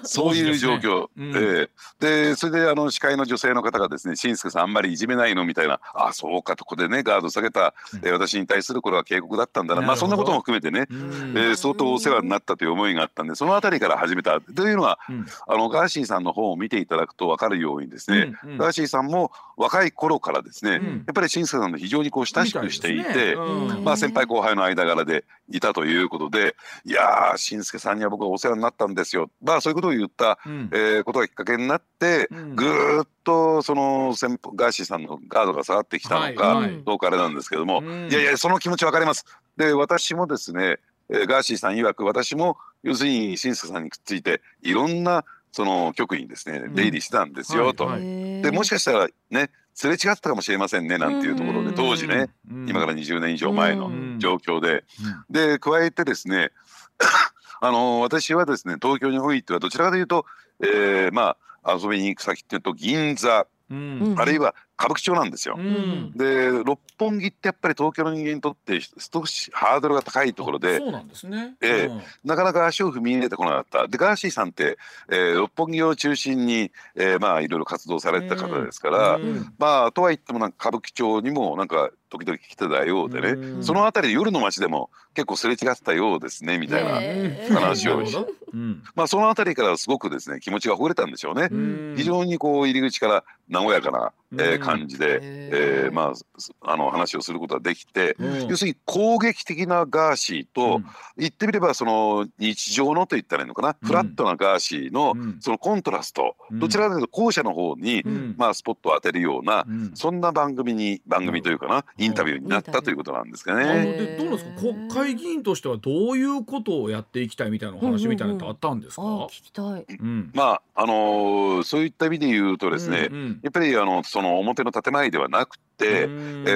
[0.04, 1.68] そういう状況、ね、えー、
[2.00, 9.82] でそれであの司会の女性の方がですね「しんすけさんあんまりいじめないの?」みたいな「あそうか」とここでねガード下げた、えー、私に対するこれは警告だったんだな。
[9.82, 14.40] まあそんなことも含めてね、えー、相当お世話になったという思いがあったんでその辺りから始めた。
[14.40, 18.50] というのは、うん、あのガーシーさんの本を見ていただくと分かるようにですね、うん。
[18.52, 23.32] うん、ガーシーさんも若い頃からですね、うん、やっぱりしんすけさんの非常にこう親しくしていて、ね。
[23.34, 26.56] うん、まあ、先輩後輩の間柄でいたということで
[26.86, 29.30] いやーしんすけさんには僕はお世話になったんですよ。
[29.42, 39.26] まあそういうことを言った、うん、えー、ことがきっかけになって、ぐーっとその先ガーシーさんのガードが下がってきたのか、はい、どうかあれなんですけども、いやいやその気持ち分かります。
[39.58, 40.78] で私もですね
[41.10, 47.88] ガーシーさん曰く私も要するに新助さんにくっついていろんなその局にですね出入りしたんですよ、と。
[47.96, 52.30] でもしかしたらねすれ違ってたかもしれませんねなんていうところで当時ね。
[52.48, 54.84] 今から20年以上前の状況で。
[55.30, 56.50] で加えてですね
[57.60, 60.26] あの私はですね東京においてはどちらかというと、
[60.62, 65.56] えー、まあ遊びに行く先っていうと銀座、うん、あるいは歌舞伎町なんですよ。
[65.58, 73.88] うん、で六本木ってやっぱり東京の人間にとって少しハードルが高いところでそうなんですね、えー、なかなか足を踏み入れてこなかった。
[73.88, 74.78] でガーシーさんって、
[75.10, 88.16] えー、六本木を中心に、えー、まあいろいろ活動されてた方ですから、うん、まあとはいってもなんか歌舞伎町にもなんか時々来てたようでね、うん、その辺りで夜の街でも結構すれ違ってたようですねみたいな話をし、
[88.52, 91.48] うん、まあその辺りからすごくですね気持ちがほぐれたんでしょうね。
[91.96, 98.16] 非常にこう入り口から和やかな、えー、感じで、えー、まああの話をすることができて、
[98.48, 100.80] 要するに攻撃的なガーシーと、
[101.16, 108.02] 言ってみればその日常のと言ったらいいのかな、フラットなガーシーのそのコントラスト、どちらかというと後者の方に、
[108.36, 113.84] まあスポットを当てるような、そんな番組に番組というかな、インタビューになったということなんですかね。
[113.92, 114.60] でどうなんですか？
[114.60, 126.04] 国会議員としてはどういうことをやっていきたいみたいなお話みたいなのってあったんですか、聞きたい、うん、まああのー、そういった意味で言うとですね、うんうん、やっぱりあのその表の建前ではなくて、え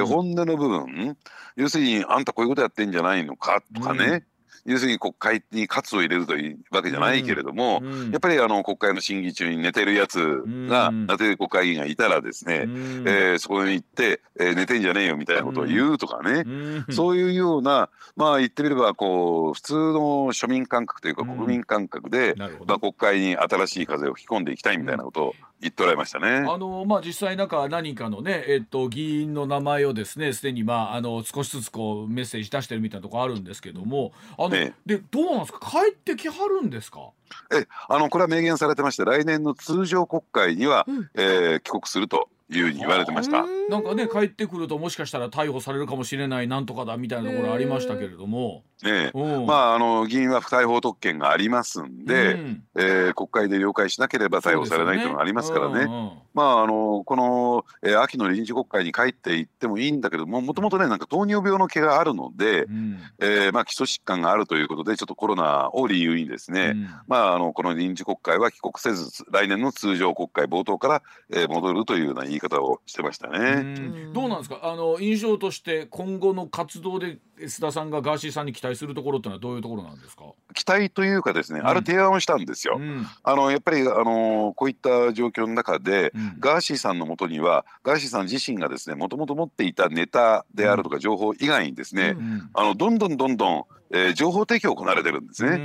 [0.01, 1.17] ー、本音の部分
[1.57, 4.25] 要するにあんたこういうことやってんじゃないのかとかね、
[4.67, 7.93] 要するに国会に喝を入れるというわけじゃないけれども、うん。
[7.93, 16.45] うん、やっぱりあの国会の審議中に寝てるやつが、うん、寝てる国会議員がいたらですね、うん、えー、そこに行って、えー、寝てんじゃねえよみたいなことを言うとかね、
[16.91, 26.47] そういうようなまあ言ってみればこう普通の庶民感覚というか国民感覚で、まあ、国会に新しい風を吹き込んでいきたいみたいなことを言っておられましたね。
[26.49, 35.61] あのまあ実際なんか何かのねえっと議員の名前をですねすでにまああの少しずつこうメッセージ出してるみたいなところあるんですけどもあの、ね、でどうなんですか？
[35.61, 37.11] 帰ってきはるんですか？
[37.53, 43.47] えあのこれは明言されてまして来年の通常国会には、うん、えー、帰国するというふうに言われてました。
[43.71, 48.63] なんかね帰ってくるともしかしたら逮捕されるかもしれないなんとかだみたいなところありましたけれども。
[48.85, 55.75] ええ、まああの議員は不逮捕特権がありますんで、うん、えー、国会で了解しなければ逮捕されないというのがありますからね。
[55.75, 71.03] ねうんうん、まああのこの、えー、秋の臨時国会に帰っていってもいいんだけども、もともとねなんか糖尿病の毛があるので、うん、えー、まあ基礎疾患があるということでちょっとコロナを理由にですね、うん、まああのこの臨時国会は帰国せず来年の通常国会冒頭から、
[71.33, 74.11] えー、戻るというような言い方をしてましたね。
[74.13, 74.61] どうなんですか？
[74.63, 80.25] あの印象として今後の活動で須田さんがガーシーさんに期待するところってのはどういうところなんですか？
[80.55, 82.79] 期待というかですね、うん、ある提案をしたんですよ。
[82.79, 92.17] うん、あのやっぱりあのこういった状況の中で、うん、ガーシーさんのもとにはガーシーさん自身がですねもともと持っていたネタであるとか情報以外にですね、
[92.55, 93.65] あのどんどんどんどん
[93.95, 95.57] えー、情報提供を行われてるんですね。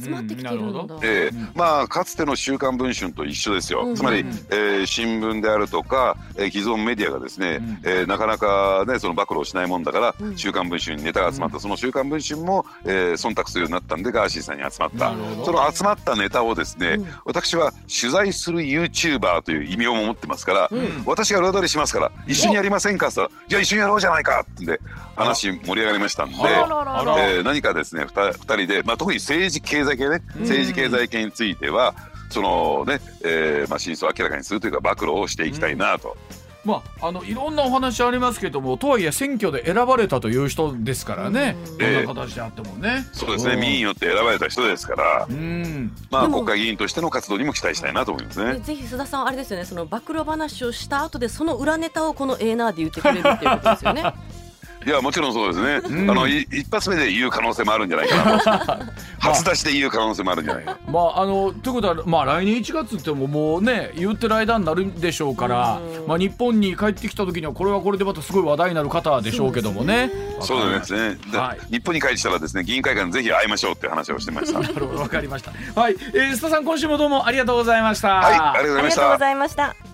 [0.00, 0.96] 集まってきてるんだ。
[1.02, 3.92] えー、まあかつての週刊文春と一緒ですよ。
[3.96, 15.12] つまり、えー、新聞であるとか、えー、既存メディアがですね、えー、なかなかねその暴露をしないもんだから、週刊文春にネタが集まった、その週刊文春も、えー、忖度するようになったんでガーシーさんに集まった。
[15.44, 20.70] その集まったネタをですね、私は取材する YouTuber という異名も持ってますから、
[21.04, 23.28] 私が裏取りしますから一緒にやりませんかと。
[23.48, 24.78] じゃあ一緒にやろうじゃないかってんで
[25.16, 26.36] 話盛り上がりましたんで。
[27.18, 30.22] えー、何かですね 2, 2人で、まあ、特に政治経済系ね。
[30.40, 31.94] 政治経済系については
[32.30, 36.16] そのね、えーまあ、真相を明らかにするというか暴露をしていきたいなと。
[36.64, 43.56] まあ、あのいろんなお話ありますけどもとはいえ選挙で選ばれたという人ですからね、どんな形であってもね、そうですね。
[43.56, 45.26] 民意によって選ばれた人ですから。
[45.30, 45.92] うん。
[46.10, 48.58] まあ国会議員としての活動にも期待したいなと思いますね。
[48.58, 49.64] ぜひ須田さんあれですよね。
[49.64, 54.02] その暴露話をした後でその裏ネタをこのエーナーで言ってくれるっていうことですよね
[54.88, 58.84] いやもちろんそうですね、うん、あの一発目で言う可能性もあるんじゃないかなと。
[59.20, 70.10] 初出しで言う可能性もあるんじゃないかまああのということはまあ来年1月ってももうね言ってる間になるんでしょうからまあ日本に帰ってきた時にはこれはこれでまたすごい話題になる方でしょうけどもね。
[70.40, 75.52] そうですね、はい、日本に帰ってきたらですね議員会館ぜひ会いましょうって話をしてましたなるほどわかりました。
[75.78, 78.20] はい、えー、須田さん今週もどうもありがとうございました。
[78.20, 79.02] はいありがとうございました。
[79.02, 79.87] ありがとうございました